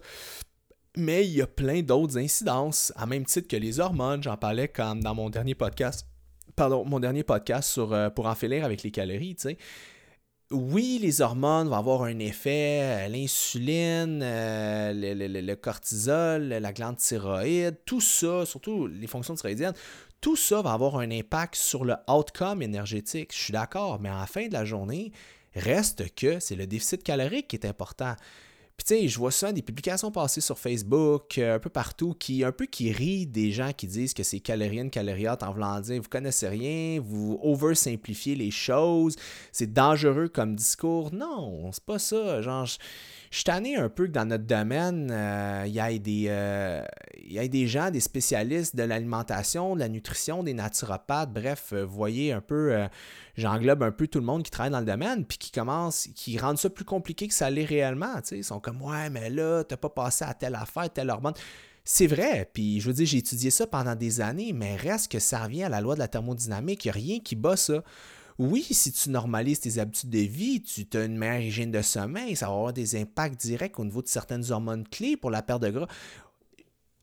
Mais 0.95 1.25
il 1.25 1.33
y 1.33 1.41
a 1.41 1.47
plein 1.47 1.81
d'autres 1.81 2.17
incidences, 2.17 2.91
à 2.95 3.05
même 3.05 3.25
titre 3.25 3.47
que 3.47 3.57
les 3.57 3.79
hormones. 3.79 4.23
J'en 4.23 4.37
parlais 4.37 4.67
comme 4.67 5.03
dans 5.03 5.13
mon 5.13 5.29
dernier 5.29 5.53
podcast. 5.53 6.07
Pardon, 6.55 6.85
mon 6.85 6.99
dernier 6.99 7.23
podcast 7.23 7.69
sur, 7.69 7.93
euh, 7.93 8.09
pour 8.09 8.25
en 8.25 8.31
avec 8.31 8.81
les 8.81 8.91
calories. 8.91 9.35
sais. 9.37 9.57
Oui, 10.49 10.97
les 11.01 11.19
hormones 11.19 11.67
vont 11.67 11.75
avoir 11.75 12.03
un 12.03 12.19
effet, 12.19 12.79
euh, 12.81 13.07
l'insuline, 13.09 14.19
le, 14.21 15.41
le, 15.41 15.55
cortisol, 15.55 16.47
la 16.47 16.71
glande 16.71 16.95
thyroïde, 16.95 17.75
tout 17.85 17.99
ça, 17.99 18.45
surtout 18.45 18.87
les 18.87 19.07
fonctions 19.07 19.35
thyroïdiennes, 19.35 19.73
tout 20.21 20.35
ça 20.35 20.61
va 20.61 20.73
avoir 20.73 20.97
un 20.97 21.11
impact 21.11 21.55
sur 21.55 21.85
le 21.85 21.95
outcome 22.07 22.61
énergétique. 22.61 23.31
Je 23.33 23.39
suis 23.39 23.53
d'accord, 23.53 23.99
mais 23.99 24.09
en 24.09 24.25
fin 24.25 24.47
de 24.47 24.53
la 24.53 24.65
journée, 24.65 25.11
reste 25.55 26.13
que 26.15 26.39
c'est 26.39 26.55
le 26.55 26.67
déficit 26.67 27.03
calorique 27.03 27.47
qui 27.47 27.55
est 27.55 27.65
important. 27.65 28.15
Puis 28.77 28.85
tu 28.85 28.93
sais, 28.93 29.07
je 29.07 29.17
vois 29.17 29.31
ça 29.31 29.51
des 29.51 29.63
publications 29.63 30.11
passées 30.11 30.39
sur 30.39 30.59
Facebook, 30.59 31.39
euh, 31.39 31.55
un 31.55 31.59
peu 31.59 31.69
partout, 31.69 32.13
qui 32.13 32.43
un 32.43 32.51
peu 32.51 32.67
qui 32.67 32.91
rient 32.91 33.25
des 33.25 33.51
gens 33.51 33.71
qui 33.73 33.87
disent 33.87 34.13
que 34.13 34.21
c'est 34.21 34.39
calorien, 34.39 34.87
caloriate 34.89 35.41
en 35.41 35.51
voulant 35.51 35.79
dire 35.79 35.99
vous 35.99 36.09
connaissez 36.09 36.47
rien, 36.47 37.01
vous 37.01 37.39
oversimplifiez 37.41 38.35
les 38.35 38.51
choses, 38.51 39.15
c'est 39.51 39.73
dangereux 39.73 40.27
comme 40.27 40.55
discours. 40.55 41.11
Non, 41.11 41.71
c'est 41.71 41.83
pas 41.83 41.97
ça. 41.97 42.43
Genre, 42.43 42.67
je 42.67 42.77
suis 43.35 43.43
tanné 43.43 43.75
un 43.75 43.89
peu 43.89 44.07
que 44.07 44.11
dans 44.11 44.25
notre 44.25 44.45
domaine, 44.45 45.09
euh, 45.11 45.63
il 45.67 45.73
y, 45.73 45.79
ait 45.79 45.99
des, 45.99 46.25
euh, 46.29 46.83
y 47.27 47.37
ait 47.37 47.49
des 47.49 47.67
gens, 47.67 47.91
des 47.91 47.99
spécialistes 47.99 48.75
de 48.75 48.83
l'alimentation, 48.83 49.75
de 49.75 49.79
la 49.79 49.89
nutrition, 49.89 50.43
des 50.43 50.53
naturopathes, 50.53 51.31
bref, 51.31 51.73
euh, 51.73 51.83
vous 51.83 51.95
voyez 51.95 52.31
un 52.31 52.41
peu, 52.41 52.87
j'englobe 53.35 53.83
un 53.83 53.91
peu 53.91 54.07
tout 54.07 54.19
le 54.19 54.25
monde 54.25 54.43
qui 54.43 54.51
travaille 54.51 54.71
dans 54.71 54.79
le 54.79 54.85
domaine, 54.85 55.25
puis 55.25 55.37
qui 55.37 55.51
commence, 55.51 56.07
qui 56.15 56.37
rendent 56.37 56.57
ça 56.57 56.69
plus 56.69 56.85
compliqué 56.85 57.27
que 57.27 57.33
ça 57.33 57.49
l'est 57.49 57.65
réellement. 57.65 58.15
Ils 58.31 58.43
sont 58.43 58.59
comme, 58.59 58.81
ouais, 58.81 59.09
mais 59.09 59.29
là, 59.29 59.63
t'as 59.63 59.77
pas 59.77 59.89
passé 59.89 60.25
à 60.25 60.33
telle 60.33 60.55
affaire, 60.55 60.89
telle 60.91 61.09
hormone. 61.09 61.33
C'est 61.83 62.07
vrai, 62.07 62.49
puis 62.51 62.81
je 62.81 62.87
veux 62.87 62.93
dire, 62.93 63.05
j'ai 63.05 63.19
étudié 63.19 63.49
ça 63.49 63.65
pendant 63.65 63.95
des 63.95 64.19
années, 64.19 64.51
mais 64.53 64.75
reste 64.75 65.09
que 65.09 65.19
ça 65.19 65.43
revient 65.43 65.63
à 65.63 65.69
la 65.69 65.79
loi 65.79 65.95
de 65.95 65.99
la 65.99 66.09
thermodynamique, 66.09 66.83
il 66.83 66.87
n'y 66.87 66.91
a 66.91 66.93
rien 66.93 67.19
qui 67.19 67.35
bat 67.35 67.55
ça 67.55 67.81
oui, 68.39 68.63
si 68.69 68.91
tu 68.91 69.09
normalises 69.09 69.59
tes 69.59 69.79
habitudes 69.79 70.11
de 70.11 70.19
vie, 70.19 70.61
tu 70.61 70.85
as 70.95 71.05
une 71.05 71.17
meilleure 71.17 71.41
hygiène 71.41 71.71
de 71.71 71.81
sommeil, 71.81 72.35
ça 72.35 72.47
va 72.47 72.53
avoir 72.53 72.73
des 72.73 72.95
impacts 72.95 73.41
directs 73.41 73.79
au 73.79 73.85
niveau 73.85 74.01
de 74.01 74.07
certaines 74.07 74.51
hormones 74.51 74.87
clés 74.87 75.17
pour 75.17 75.31
la 75.31 75.41
perte 75.41 75.63
de 75.63 75.69
gras. 75.69 75.87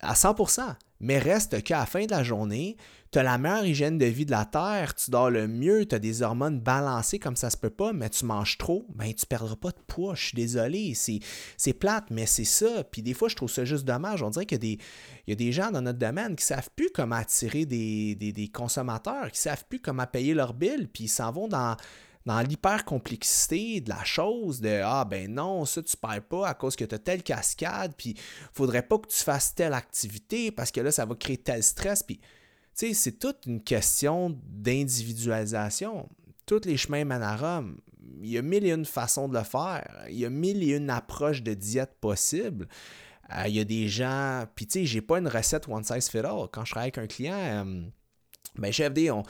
À 0.01 0.13
100%. 0.13 0.75
Mais 1.01 1.19
reste 1.19 1.61
qu'à 1.63 1.79
la 1.79 1.85
fin 1.85 2.05
de 2.05 2.11
la 2.11 2.23
journée, 2.23 2.77
tu 3.11 3.19
as 3.19 3.23
la 3.23 3.37
meilleure 3.37 3.65
hygiène 3.65 3.97
de 3.97 4.05
vie 4.05 4.25
de 4.25 4.31
la 4.31 4.45
Terre, 4.45 4.95
tu 4.95 5.11
dors 5.11 5.29
le 5.29 5.47
mieux, 5.47 5.85
tu 5.85 5.93
as 5.93 5.99
des 5.99 6.21
hormones 6.21 6.59
balancées 6.59 7.19
comme 7.19 7.35
ça 7.35 7.49
se 7.49 7.57
peut 7.57 7.69
pas, 7.69 7.93
mais 7.93 8.09
tu 8.09 8.25
manges 8.25 8.57
trop, 8.57 8.85
ben 8.95 9.13
tu 9.13 9.25
perdras 9.25 9.55
pas 9.55 9.71
de 9.71 9.79
poids. 9.87 10.15
Je 10.15 10.27
suis 10.27 10.35
désolé, 10.35 10.93
c'est 10.95 11.73
plate, 11.73 12.05
mais 12.11 12.25
c'est 12.25 12.45
ça. 12.45 12.83
Puis 12.85 13.01
des 13.01 13.13
fois, 13.13 13.27
je 13.27 13.35
trouve 13.35 13.51
ça 13.51 13.65
juste 13.65 13.85
dommage. 13.85 14.23
On 14.23 14.29
dirait 14.29 14.45
qu'il 14.45 14.63
y, 14.63 14.79
y, 15.27 15.31
a 15.31 15.35
des 15.35 15.51
gens 15.51 15.69
dans 15.71 15.81
notre 15.81 15.99
domaine 15.99 16.35
qui 16.35 16.45
savent 16.45 16.69
plus 16.75 16.89
comment 16.93 17.15
attirer 17.15 17.65
des, 17.65 18.51
consommateurs, 18.53 19.31
qui 19.31 19.39
savent 19.39 19.65
plus 19.67 19.79
comment 19.79 20.07
payer 20.07 20.33
leurs 20.33 20.53
billes, 20.53 20.87
puis 20.91 21.05
ils 21.05 21.09
s'en 21.09 21.31
vont 21.31 21.47
dans 21.47 21.75
dans 22.25 22.41
l'hyper-complexité 22.41 23.81
de 23.81 23.89
la 23.89 24.03
chose, 24.03 24.59
de 24.59 24.81
Ah 24.83 25.05
ben 25.05 25.31
non, 25.31 25.65
ça 25.65 25.83
tu 25.83 25.95
perds 25.95 26.23
pas 26.23 26.47
à 26.47 26.53
cause 26.55 26.75
que 26.75 26.83
tu 26.83 26.95
as 26.95 26.99
telle 26.99 27.21
cascade, 27.21 27.93
puis 27.95 28.15
faudrait 28.51 28.81
pas 28.81 28.97
que 28.97 29.07
tu 29.07 29.17
fasses 29.17 29.53
telle 29.53 29.73
activité 29.73 30.51
parce 30.51 30.71
que 30.71 30.81
là, 30.81 30.91
ça 30.91 31.05
va 31.05 31.15
créer 31.15 31.37
tel 31.37 31.61
stress. 31.61 32.01
Puis, 32.01 32.17
tu 32.17 32.23
sais, 32.73 32.93
c'est 32.93 33.19
toute 33.19 33.45
une 33.45 33.61
question 33.61 34.35
d'individualisation. 34.43 36.09
Tous 36.45 36.65
les 36.65 36.77
chemins 36.77 37.05
mènent 37.05 37.21
à 37.21 37.37
Rome. 37.37 37.77
Il 38.21 38.29
y 38.29 38.37
a 38.37 38.41
mille 38.41 38.65
et 38.65 38.71
une 38.71 38.85
façons 38.85 39.27
de 39.27 39.37
le 39.37 39.43
faire. 39.43 40.05
Il 40.09 40.17
y 40.17 40.25
a 40.25 40.29
mille 40.29 40.63
et 40.63 40.75
une 40.75 40.89
approches 40.89 41.43
de 41.43 41.53
diète 41.53 41.95
possibles. 42.01 42.67
Euh, 43.33 43.47
il 43.47 43.55
y 43.55 43.59
a 43.59 43.63
des 43.63 43.87
gens. 43.87 44.45
Puis, 44.55 44.67
tu 44.67 44.79
sais, 44.79 44.85
j'ai 44.85 45.01
pas 45.01 45.19
une 45.19 45.27
recette 45.27 45.67
one 45.67 45.83
size 45.83 46.09
fit 46.09 46.19
all. 46.19 46.47
Quand 46.51 46.65
je 46.65 46.71
travaille 46.71 46.91
avec 46.95 46.97
un 46.97 47.07
client, 47.07 47.37
euh, 47.37 47.81
ben, 48.57 48.71
chef 48.71 48.93
on 49.11 49.23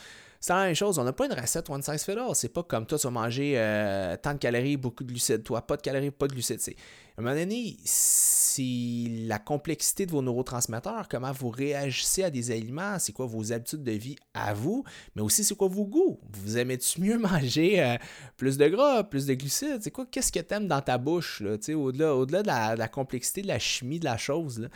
c'est 0.45 0.53
la 0.53 0.73
chose. 0.75 0.99
On 0.99 1.03
n'a 1.03 1.13
pas 1.13 1.25
une 1.25 1.33
recette 1.33 1.69
one 1.71 1.81
size 1.81 2.03
fit 2.03 2.11
all. 2.11 2.35
C'est 2.35 2.53
pas 2.53 2.61
comme 2.61 2.85
toi, 2.85 2.99
tu 2.99 3.07
vas 3.07 3.11
manger 3.11 3.53
euh, 3.57 4.15
tant 4.17 4.33
de 4.33 4.37
calories, 4.37 4.77
beaucoup 4.77 5.03
de 5.03 5.09
glucides. 5.09 5.43
Toi, 5.43 5.61
pas 5.61 5.75
de 5.75 5.81
calories, 5.81 6.11
pas 6.11 6.27
de 6.27 6.33
glucides. 6.33 6.59
C'est, 6.59 6.75
à 7.17 7.21
un 7.21 7.23
moment 7.23 7.35
donné, 7.35 7.77
c'est 7.85 9.07
la 9.25 9.39
complexité 9.39 10.05
de 10.05 10.11
vos 10.11 10.21
neurotransmetteurs, 10.21 11.07
comment 11.09 11.31
vous 11.31 11.49
réagissez 11.49 12.23
à 12.23 12.29
des 12.29 12.51
aliments, 12.51 12.99
c'est 12.99 13.13
quoi 13.13 13.25
vos 13.25 13.53
habitudes 13.53 13.83
de 13.83 13.91
vie 13.93 14.17
à 14.33 14.53
vous, 14.53 14.83
mais 15.15 15.21
aussi 15.21 15.45
c'est 15.45 15.55
quoi 15.55 15.69
vos 15.69 15.85
goûts? 15.85 16.19
Vous 16.33 16.57
aimez-tu 16.57 16.99
mieux 16.99 17.17
manger 17.19 17.81
euh, 17.81 17.95
plus 18.35 18.57
de 18.57 18.67
gras, 18.67 19.03
plus 19.05 19.25
de 19.25 19.33
glucides? 19.33 19.79
C'est 19.81 19.91
quoi? 19.91 20.05
Qu'est-ce 20.05 20.31
que 20.31 20.39
tu 20.39 20.53
aimes 20.53 20.67
dans 20.67 20.81
ta 20.81 20.97
bouche? 20.97 21.41
Là, 21.41 21.55
au-delà, 21.75 22.15
au-delà 22.15 22.43
de 22.73 22.77
la, 22.77 22.87
complexité 22.89 23.41
de 23.41 23.47
la 23.47 23.59
chimie 23.59 23.99
de 23.99 24.05
la 24.05 24.17
chose. 24.17 24.59
Là. 24.59 24.67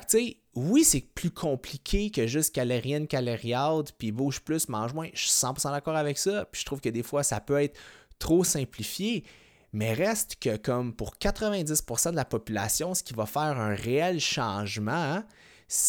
Tu 0.00 0.06
sais, 0.08 0.36
oui, 0.54 0.84
c'est 0.84 1.04
plus 1.14 1.30
compliqué 1.30 2.10
que 2.10 2.26
juste 2.26 2.54
calorienne, 2.54 3.06
caloriade, 3.06 3.90
puis 3.96 4.12
bouge 4.12 4.40
plus, 4.40 4.68
mange 4.68 4.92
moins. 4.92 5.08
Je 5.14 5.28
suis 5.28 5.30
100% 5.30 5.70
d'accord 5.70 5.96
avec 5.96 6.18
ça. 6.18 6.44
Puis 6.52 6.60
je 6.60 6.66
trouve 6.66 6.80
que 6.80 6.90
des 6.90 7.02
fois, 7.02 7.22
ça 7.22 7.40
peut 7.40 7.62
être 7.62 7.78
trop 8.18 8.44
simplifié. 8.44 9.24
Mais 9.72 9.92
reste 9.92 10.36
que 10.40 10.56
comme 10.56 10.92
pour 10.92 11.14
90% 11.16 12.10
de 12.10 12.16
la 12.16 12.24
population, 12.24 12.94
ce 12.94 13.02
qui 13.02 13.14
va 13.14 13.26
faire 13.26 13.42
un 13.42 13.74
réel 13.74 14.18
changement, 14.20 15.22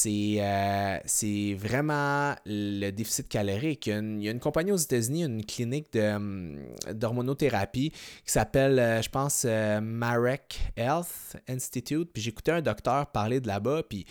euh, 0.05 0.97
c'est 1.05 1.55
vraiment 1.55 2.35
le 2.45 2.91
déficit 2.91 3.27
calorique. 3.27 3.87
Il 3.87 4.21
y 4.21 4.27
a 4.27 4.31
une, 4.31 4.39
compagnie 4.39 4.71
aux 4.71 4.77
États-Unis, 4.77 5.23
une 5.23 5.43
clinique 5.43 5.95
hum, 5.95 6.59
d'hormonothérapie 6.93 7.91
qui 7.91 8.31
s'appelle, 8.31 8.77
euh, 8.77 9.01
je 9.01 9.09
pense, 9.09 9.43
euh, 9.45 9.81
Marek 9.81 10.59
Health 10.75 11.35
Institute. 11.47 12.11
Puis 12.13 12.21
j'écoutais 12.21 12.51
un 12.51 12.61
docteur 12.61 13.07
parler 13.07 13.41
de 13.41 13.47
là-bas, 13.47 13.81
puis 13.89 14.05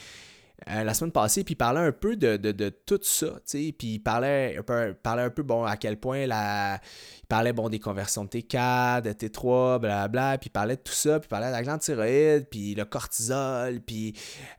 euh, 0.68 0.84
la 0.84 0.94
semaine 0.94 1.12
passée, 1.12 1.44
puis 1.44 1.52
il 1.52 1.56
parlait 1.56 1.80
un 1.80 1.92
peu 1.92 2.16
de, 2.16 2.68
tout 2.86 3.00
ça, 3.02 3.26
tu 3.26 3.40
sais, 3.44 3.74
puis 3.76 3.94
il 3.94 3.98
parlait 4.00 4.56
un 4.58 4.62
peu, 4.62 4.94
parlait 4.94 5.22
un 5.22 5.30
peu, 5.30 5.42
bon, 5.42 5.64
à 5.64 5.76
quel 5.76 5.98
point 5.98 6.26
la... 6.26 6.80
Il 7.22 7.26
parlait, 7.26 7.52
bon, 7.52 7.68
des 7.68 7.78
conversions 7.78 8.24
de 8.24 8.28
T4, 8.28 9.02
de 9.02 9.12
T3, 9.12 9.78
blablabla, 9.78 10.38
puis 10.38 10.48
il 10.48 10.52
parlait 10.52 10.76
de 10.76 10.82
tout 10.82 10.92
ça, 10.92 11.20
puis 11.20 11.26
il 11.26 11.30
parlait 11.30 11.46
de 11.46 11.52
la 11.52 11.62
glande 11.62 11.80
thyroïde, 11.80 12.48
puis 12.50 12.74
le 12.74 12.84
cortisol, 12.84 13.80
puis 13.80 14.14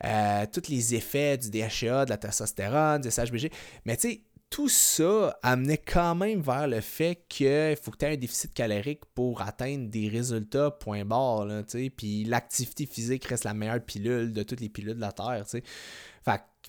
euh, 0.05 0.45
tous 0.51 0.69
les 0.69 0.95
effets 0.95 1.37
du 1.37 1.49
DHA, 1.49 2.05
de 2.05 2.09
la 2.09 2.17
testostérone, 2.17 3.01
du 3.01 3.11
SHBG, 3.11 3.51
mais 3.85 3.97
tu 3.97 4.09
sais, 4.09 4.21
tout 4.51 4.67
ça 4.67 5.39
amenait 5.43 5.77
quand 5.77 6.13
même 6.13 6.41
vers 6.41 6.67
le 6.67 6.81
fait 6.81 7.23
qu'il 7.29 7.75
faut 7.81 7.89
que 7.89 7.97
tu 7.97 8.05
aies 8.05 8.13
un 8.13 8.17
déficit 8.17 8.53
calorique 8.53 9.05
pour 9.15 9.41
atteindre 9.41 9.89
des 9.89 10.09
résultats 10.09 10.69
point 10.71 11.05
barre. 11.05 11.45
Là, 11.45 11.63
puis 11.95 12.25
l'activité 12.25 12.85
physique 12.85 13.23
reste 13.25 13.45
la 13.45 13.53
meilleure 13.53 13.83
pilule 13.83 14.33
de 14.33 14.43
toutes 14.43 14.59
les 14.59 14.67
pilules 14.67 14.95
de 14.95 15.01
la 15.01 15.13
Terre. 15.13 15.45
Fait, 15.47 15.63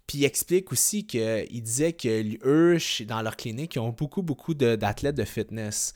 puis 0.07 0.19
il 0.19 0.25
explique 0.25 0.71
aussi 0.71 1.07
qu'il 1.09 1.63
disait 1.63 1.93
que 1.93 2.39
eux, 2.47 2.79
dans 3.07 3.21
leur 3.21 3.37
clinique, 3.37 3.75
ils 3.75 3.81
ont 3.81 3.91
beaucoup, 3.91 4.23
beaucoup 4.23 4.55
d'athlètes 4.55 5.17
de, 5.17 5.25
fitness. 5.25 5.93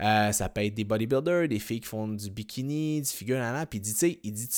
Euh, 0.00 0.30
ça 0.30 0.48
peut 0.48 0.64
être 0.64 0.74
des 0.74 0.84
bodybuilders, 0.84 1.48
des 1.48 1.58
filles 1.58 1.80
qui 1.80 1.88
font 1.88 2.06
du 2.06 2.30
bikini, 2.30 3.02
du 3.02 3.08
figure, 3.08 3.40
puis 3.68 3.80
il 3.80 3.82
dit, 3.82 3.92
tu 3.92 3.98
sais, 3.98 4.20
il 4.22 4.32
dit, 4.32 4.48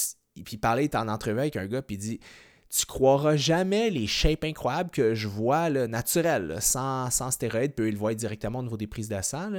puis 0.44 0.56
il 0.56 0.58
parlait, 0.58 0.84
il 0.84 0.96
en 0.96 1.08
entrevue 1.08 1.40
avec 1.40 1.56
un 1.56 1.66
gars, 1.66 1.80
puis 1.80 1.96
il 1.96 1.98
dit, 1.98 2.20
tu 2.68 2.86
croiras 2.86 3.36
jamais 3.36 3.90
les 3.90 4.06
shapes 4.06 4.44
incroyables 4.44 4.90
que 4.90 5.14
je 5.14 5.28
vois 5.28 5.68
là, 5.70 5.86
naturels, 5.86 6.58
sans, 6.60 7.10
sans 7.10 7.30
stéroïdes, 7.30 7.74
puis 7.74 7.88
ils 7.88 7.92
le 7.92 7.98
voient 7.98 8.14
directement 8.14 8.58
au 8.60 8.62
niveau 8.62 8.76
des 8.76 8.86
prises 8.86 9.08
de 9.08 9.20
sang. 9.22 9.50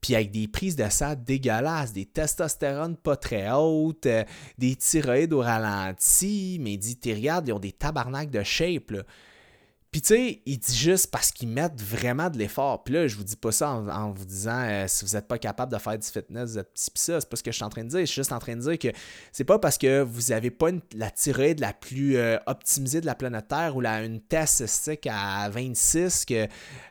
Puis 0.00 0.16
avec 0.16 0.32
des 0.32 0.48
prises 0.48 0.74
de 0.74 0.88
sang 0.88 1.14
dégueulasses, 1.14 1.92
des 1.92 2.06
testostérones 2.06 2.96
pas 2.96 3.16
très 3.16 3.50
hautes, 3.52 4.06
euh, 4.06 4.24
des 4.58 4.74
thyroïdes 4.74 5.32
au 5.32 5.40
ralenti, 5.40 6.58
mais 6.60 6.72
il 6.72 6.78
dit, 6.78 6.98
regardes, 7.14 7.46
ils 7.46 7.52
ont 7.52 7.60
des 7.60 7.72
tabarnaks 7.72 8.30
de 8.30 8.42
shape. 8.42 8.92
Puis 9.92 10.00
tu 10.00 10.14
sais, 10.14 10.42
il 10.46 10.58
dit 10.58 10.74
juste 10.74 11.10
parce 11.10 11.30
qu'ils 11.30 11.48
mettent 11.48 11.78
vraiment 11.82 12.30
de 12.30 12.38
l'effort. 12.38 12.82
Puis 12.82 12.94
là, 12.94 13.06
je 13.06 13.14
vous 13.14 13.24
dis 13.24 13.36
pas 13.36 13.52
ça 13.52 13.72
en, 13.72 14.10
vous 14.10 14.24
disant 14.24 14.64
euh, 14.64 14.86
si 14.88 15.04
vous 15.04 15.12
n'êtes 15.12 15.28
pas 15.28 15.36
capable 15.36 15.70
de 15.70 15.76
faire 15.76 15.98
du 15.98 16.06
fitness, 16.08 16.52
vous 16.52 16.58
êtes 16.60 16.72
petit 16.72 16.90
ça. 16.94 17.20
C'est 17.20 17.28
pas 17.28 17.36
ce 17.36 17.42
que 17.42 17.50
je 17.50 17.56
suis 17.56 17.64
en 17.64 17.68
train 17.68 17.84
de 17.84 17.90
dire. 17.90 18.00
Je 18.00 18.06
suis 18.06 18.20
juste 18.20 18.32
en 18.32 18.38
train 18.38 18.56
de 18.56 18.62
dire 18.62 18.78
que 18.78 18.88
c'est 19.32 19.44
pas 19.44 19.58
parce 19.58 19.76
que 19.76 20.00
vous 20.00 20.30
n'avez 20.30 20.50
pas 20.50 20.70
la 20.94 21.10
tirade 21.10 21.60
la 21.60 21.74
plus 21.74 22.16
euh, 22.16 22.38
optimisée 22.46 23.02
de 23.02 23.06
la 23.06 23.14
planète 23.14 23.48
Terre 23.48 23.76
ou 23.76 23.82
la, 23.82 24.02
une 24.02 24.22
test 24.22 24.64
à 25.10 25.50
26 25.50 26.24
que 26.24 26.48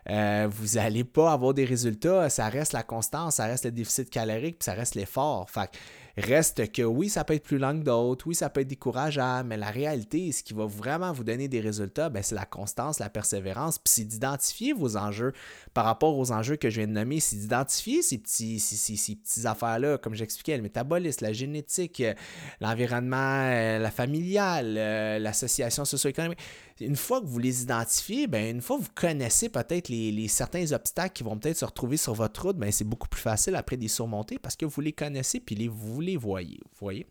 euh, 0.08 0.48
vous 0.48 0.76
n'allez 0.76 1.02
pas 1.02 1.32
avoir 1.32 1.54
des 1.54 1.64
résultats. 1.64 2.30
Ça 2.30 2.48
reste 2.48 2.72
la 2.72 2.84
constance, 2.84 3.34
ça 3.34 3.46
reste 3.46 3.64
le 3.64 3.72
déficit 3.72 4.10
calorique, 4.10 4.60
puis 4.60 4.64
ça 4.66 4.74
reste 4.74 4.94
l'effort. 4.94 5.50
Fait 5.50 5.68
Reste 6.16 6.70
que 6.72 6.82
oui, 6.82 7.08
ça 7.08 7.24
peut 7.24 7.34
être 7.34 7.42
plus 7.42 7.56
long 7.58 7.78
que 7.78 7.84
d'autres, 7.84 8.26
oui, 8.26 8.34
ça 8.34 8.50
peut 8.50 8.60
être 8.60 8.68
décourageant, 8.68 9.44
mais 9.44 9.56
la 9.56 9.70
réalité, 9.70 10.30
ce 10.30 10.42
qui 10.42 10.52
va 10.52 10.66
vraiment 10.66 11.10
vous 11.12 11.24
donner 11.24 11.48
des 11.48 11.60
résultats, 11.60 12.10
ben, 12.10 12.22
c'est 12.22 12.34
la 12.34 12.44
constance, 12.44 12.98
la 12.98 13.08
persévérance, 13.08 13.78
puis 13.78 13.92
c'est 13.94 14.04
d'identifier 14.04 14.74
vos 14.74 14.98
enjeux 14.98 15.32
par 15.72 15.86
rapport 15.86 16.18
aux 16.18 16.30
enjeux 16.30 16.56
que 16.56 16.68
je 16.68 16.80
viens 16.80 16.86
de 16.86 16.92
nommer, 16.92 17.18
c'est 17.20 17.36
d'identifier 17.36 18.02
ces 18.02 18.18
petits, 18.18 18.60
ces, 18.60 18.96
ces, 18.96 19.16
petits 19.16 19.46
affaires-là, 19.46 19.96
comme 19.96 20.14
j'expliquais, 20.14 20.56
le 20.56 20.62
métabolisme, 20.62 21.24
la 21.24 21.32
génétique, 21.32 22.00
euh, 22.00 22.12
l'environnement, 22.60 23.16
euh, 23.16 23.78
la 23.78 23.90
familiale, 23.90 24.74
euh, 24.76 25.18
l'association 25.18 25.86
socio-économique. 25.86 26.38
Une 26.80 26.96
fois 26.96 27.20
que 27.20 27.26
vous 27.26 27.38
les 27.38 27.62
identifiez, 27.62 28.26
ben, 28.26 28.56
une 28.56 28.60
fois 28.60 28.76
que 28.76 28.82
vous 28.82 28.88
connaissez 28.94 29.48
peut-être 29.48 29.88
les, 29.88 30.28
certains 30.28 30.72
obstacles 30.72 31.12
qui 31.12 31.22
vont 31.22 31.38
peut-être 31.38 31.56
se 31.56 31.64
retrouver 31.64 31.96
sur 31.96 32.14
votre 32.14 32.42
route, 32.42 32.56
ben, 32.56 32.70
c'est 32.72 32.84
beaucoup 32.84 33.08
plus 33.08 33.20
facile 33.20 33.54
après 33.54 33.76
de 33.76 33.82
les 33.82 33.88
surmonter 33.88 34.38
parce 34.38 34.56
que 34.56 34.66
vous 34.66 34.80
les 34.80 34.92
connaissez 34.92 35.40
puis 35.40 35.54
les, 35.54 35.68
vous 35.68 36.01
les 36.02 36.16
voyez. 36.16 36.60
Vous 36.72 36.80
voyez? 36.80 37.06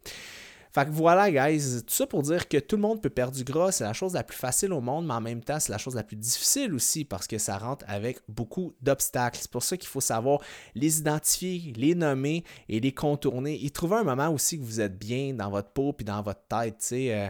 Fait 0.73 0.85
que 0.85 0.91
voilà, 0.91 1.29
guys, 1.29 1.81
tout 1.85 1.93
ça 1.93 2.07
pour 2.07 2.21
dire 2.21 2.47
que 2.47 2.57
tout 2.57 2.77
le 2.77 2.81
monde 2.81 3.01
peut 3.01 3.09
perdre 3.09 3.35
du 3.35 3.43
gras, 3.43 3.73
c'est 3.73 3.83
la 3.83 3.91
chose 3.91 4.13
la 4.13 4.23
plus 4.23 4.37
facile 4.37 4.71
au 4.71 4.79
monde, 4.79 5.05
mais 5.05 5.13
en 5.13 5.19
même 5.19 5.43
temps, 5.43 5.59
c'est 5.59 5.71
la 5.71 5.77
chose 5.77 5.95
la 5.95 6.03
plus 6.03 6.15
difficile 6.15 6.73
aussi 6.73 7.03
parce 7.03 7.27
que 7.27 7.37
ça 7.37 7.57
rentre 7.57 7.83
avec 7.89 8.19
beaucoup 8.29 8.73
d'obstacles. 8.81 9.37
C'est 9.41 9.51
pour 9.51 9.63
ça 9.63 9.75
qu'il 9.75 9.89
faut 9.89 9.99
savoir 9.99 10.39
les 10.73 10.99
identifier, 10.99 11.73
les 11.75 11.93
nommer 11.93 12.45
et 12.69 12.79
les 12.79 12.93
contourner 12.93 13.65
et 13.65 13.69
trouver 13.69 13.97
un 13.97 14.03
moment 14.03 14.29
aussi 14.29 14.57
que 14.57 14.63
vous 14.63 14.79
êtes 14.79 14.97
bien 14.97 15.33
dans 15.33 15.49
votre 15.49 15.71
peau 15.71 15.91
puis 15.91 16.05
dans 16.05 16.21
votre 16.21 16.43
tête, 16.47 16.77
tu 16.79 16.85
sais. 16.85 17.13
Euh, 17.13 17.29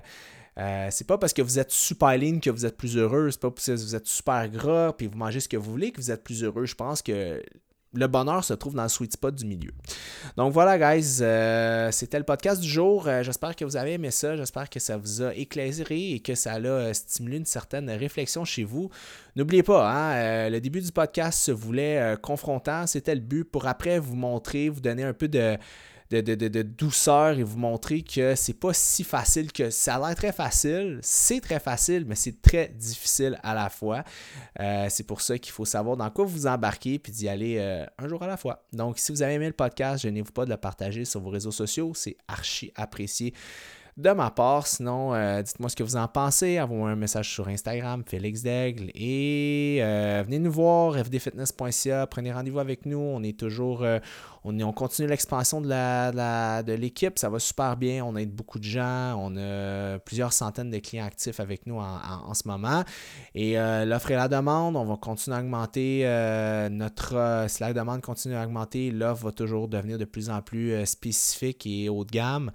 euh, 0.60 0.88
c'est 0.92 1.08
pas 1.08 1.18
parce 1.18 1.34
que 1.34 1.42
vous 1.42 1.58
êtes 1.58 1.72
super 1.72 2.16
lean 2.18 2.40
que 2.40 2.50
vous 2.52 2.66
êtes 2.66 2.78
plus 2.78 2.98
heureux, 2.98 3.32
c'est 3.32 3.40
pas 3.40 3.50
parce 3.50 3.66
que 3.66 3.72
vous 3.72 3.96
êtes 3.96 4.06
super 4.06 4.48
gras 4.50 4.94
puis 4.94 5.08
vous 5.08 5.18
mangez 5.18 5.40
ce 5.40 5.48
que 5.48 5.58
vous 5.58 5.72
voulez 5.72 5.92
que 5.92 6.00
vous 6.00 6.12
êtes 6.12 6.24
plus 6.24 6.44
heureux. 6.44 6.66
Je 6.66 6.76
pense 6.76 7.02
que 7.02 7.42
le 7.94 8.08
bonheur 8.08 8.44
se 8.44 8.54
trouve 8.54 8.74
dans 8.74 8.84
le 8.84 8.90
sweet 8.90 9.14
spot 9.14 9.36
du 9.36 9.46
milieu. 9.46 9.72
Donc 10.38 10.54
voilà, 10.54 10.78
guys, 10.78 11.20
euh, 11.22 11.92
c'était 11.92 12.18
le 12.18 12.24
podcast 12.24 12.62
du 12.62 12.70
jour. 12.70 13.08
Euh, 13.08 13.22
j'espère 13.24 13.56
que 13.56 13.66
vous 13.66 13.76
avez 13.76 13.94
aimé 13.94 14.12
ça. 14.12 14.38
J'espère 14.38 14.70
que 14.70 14.80
ça 14.80 14.98
vous 14.98 15.22
a 15.22 15.34
éclairé 15.36 16.12
et 16.12 16.20
que 16.20 16.36
ça 16.36 16.54
a 16.54 16.94
stimulé 16.94 17.38
une 17.38 17.46
certaine 17.46 17.90
réflexion 17.90 18.46
chez 18.46 18.64
vous. 18.64 18.90
N'oubliez 19.36 19.64
pas, 19.64 19.90
hein, 19.90 20.50
le 20.50 20.60
début 20.60 20.82
du 20.82 20.92
podcast 20.92 21.44
se 21.44 21.52
voulait 21.52 22.16
confrontant. 22.22 22.88
C'était 22.88 23.16
le 23.16 23.22
but 23.22 23.44
pour 23.44 23.68
après 23.68 24.00
vous 24.00 24.16
montrer, 24.16 24.70
vous 24.70 24.82
donner 24.82 25.04
un 25.04 25.14
peu 25.14 25.28
de 25.28 25.58
de, 26.12 26.62
douceur 26.62 27.40
et 27.40 27.44
vous 27.44 27.58
montrer 27.58 28.02
que 28.02 28.36
c'est 28.36 28.54
pas 28.54 28.74
si 28.74 29.04
facile 29.04 29.52
que 29.52 29.70
ça 29.70 29.96
a 29.96 30.08
l'air 30.08 30.16
très 30.16 30.34
facile. 30.34 31.00
C'est 31.02 31.40
très 31.40 31.60
facile, 31.60 32.06
mais 32.06 32.16
c'est 32.16 32.42
très 32.42 32.68
difficile 32.68 33.40
à 33.44 33.54
la 33.54 33.70
fois. 33.70 34.04
Euh, 34.60 34.88
c'est 34.90 35.06
pour 35.06 35.22
ça 35.22 35.38
qu'il 35.38 35.54
faut 35.54 35.66
savoir 35.66 35.96
dans 35.96 36.10
quoi 36.10 36.26
vous 36.26 36.48
embarquez 36.48 37.00
puis 37.00 37.12
d'y 37.12 37.30
aller 37.30 37.58
euh, 37.60 37.86
un 37.98 38.08
jour 38.08 38.22
à 38.24 38.28
la 38.28 38.38
fois. 38.38 38.66
Donc, 38.74 39.00
si 39.00 39.12
vous 39.12 39.22
avez 39.22 39.36
aimé 39.36 39.48
le 39.48 39.54
podcast, 39.54 40.04
gênez-vous 40.04 40.32
pas 40.32 40.46
de 40.46 40.50
le 40.50 40.58
partager 40.58 41.06
sur 41.06 41.22
vos 41.22 41.30
réseaux 41.30 41.52
sociaux. 41.52 41.94
C'est 41.96 42.18
archi 42.28 42.74
apprécié 42.76 43.34
de 43.98 44.10
ma 44.12 44.32
part. 44.32 44.68
Sinon, 44.68 45.14
euh, 45.14 45.42
dites-moi 45.42 45.70
ce 45.70 45.76
que 45.76 45.84
vous 45.84 45.96
en 45.96 46.08
pensez. 46.08 46.60
Envoyez-moi 46.60 46.92
un 46.92 46.96
message 46.96 47.30
sur 47.30 47.48
Instagram, 47.48 48.04
Félix 48.06 48.44
Daigle. 48.44 48.92
Et 48.96 49.80
venez 49.82 50.40
nous 50.40 50.52
voir, 50.52 50.96
fdfitness.ca. 50.98 52.08
Prenez 52.08 52.32
rendez-vous 52.32 52.60
avec 52.60 52.86
nous. 52.86 53.00
On 53.00 53.24
est 53.24 53.38
toujours, 53.38 53.86
on, 54.44 54.74
continue 54.74 55.08
l'expansion 55.08 55.62
de, 55.62 56.72
l'équipe, 56.74 57.20
ça 57.20 57.30
va 57.30 57.38
super 57.38 57.78
bien, 57.78 58.04
on 58.04 58.16
aide 58.16 58.34
beaucoup 58.34 58.58
de 58.58 58.64
gens, 58.64 59.16
on 59.20 59.38
a 59.38 60.00
plusieurs 60.00 60.34
centaines 60.34 60.72
de 60.72 60.80
clients 60.80 61.06
actifs 61.06 61.40
avec 61.40 61.68
nous 61.68 61.78
en, 61.78 62.34
ce 62.34 62.48
moment. 62.48 62.84
Et 63.36 63.60
euh, 63.60 63.86
l'offre 63.86 64.12
et 64.12 64.16
la 64.16 64.28
demande, 64.28 64.76
on 64.76 64.86
va 64.86 64.98
continuer 64.98 65.38
à 65.38 65.42
augmenter 65.42 66.02
euh, 66.06 66.70
notre... 66.70 67.16
Euh, 67.16 67.48
si 67.48 67.62
demande 67.74 68.02
continue 68.02 68.36
à 68.36 68.44
augmenter, 68.44 68.90
l'offre 68.90 69.26
va 69.26 69.32
toujours 69.32 69.68
devenir 69.68 70.00
de 70.00 70.06
plus 70.06 70.30
en 70.30 70.42
plus 70.42 70.86
spécifique 70.86 71.68
et 71.68 71.90
haut 71.90 72.04
de 72.04 72.12
gamme. 72.12 72.52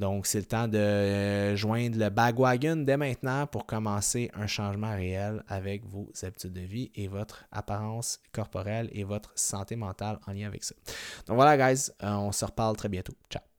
Donc, 0.00 0.26
c'est 0.26 0.38
le 0.38 0.46
temps 0.46 0.66
de 0.66 1.54
joindre 1.56 1.98
le 1.98 2.08
bagwagon 2.08 2.76
dès 2.76 2.96
maintenant 2.96 3.46
pour 3.46 3.66
commencer 3.66 4.30
un 4.32 4.46
changement 4.46 4.96
réel 4.96 5.44
avec 5.46 5.84
vos 5.84 6.10
habitudes 6.22 6.54
de 6.54 6.62
vie 6.62 6.90
et 6.94 7.06
votre 7.06 7.44
apparence 7.52 8.18
corporelle 8.32 8.88
et 8.92 9.04
votre 9.04 9.30
santé 9.34 9.76
mentale 9.76 10.18
en 10.26 10.32
lien 10.32 10.46
avec 10.46 10.64
ça. 10.64 10.74
Donc 11.26 11.36
voilà, 11.36 11.56
guys, 11.56 11.90
euh, 12.02 12.14
on 12.14 12.32
se 12.32 12.46
reparle 12.46 12.76
très 12.76 12.88
bientôt. 12.88 13.14
Ciao. 13.28 13.49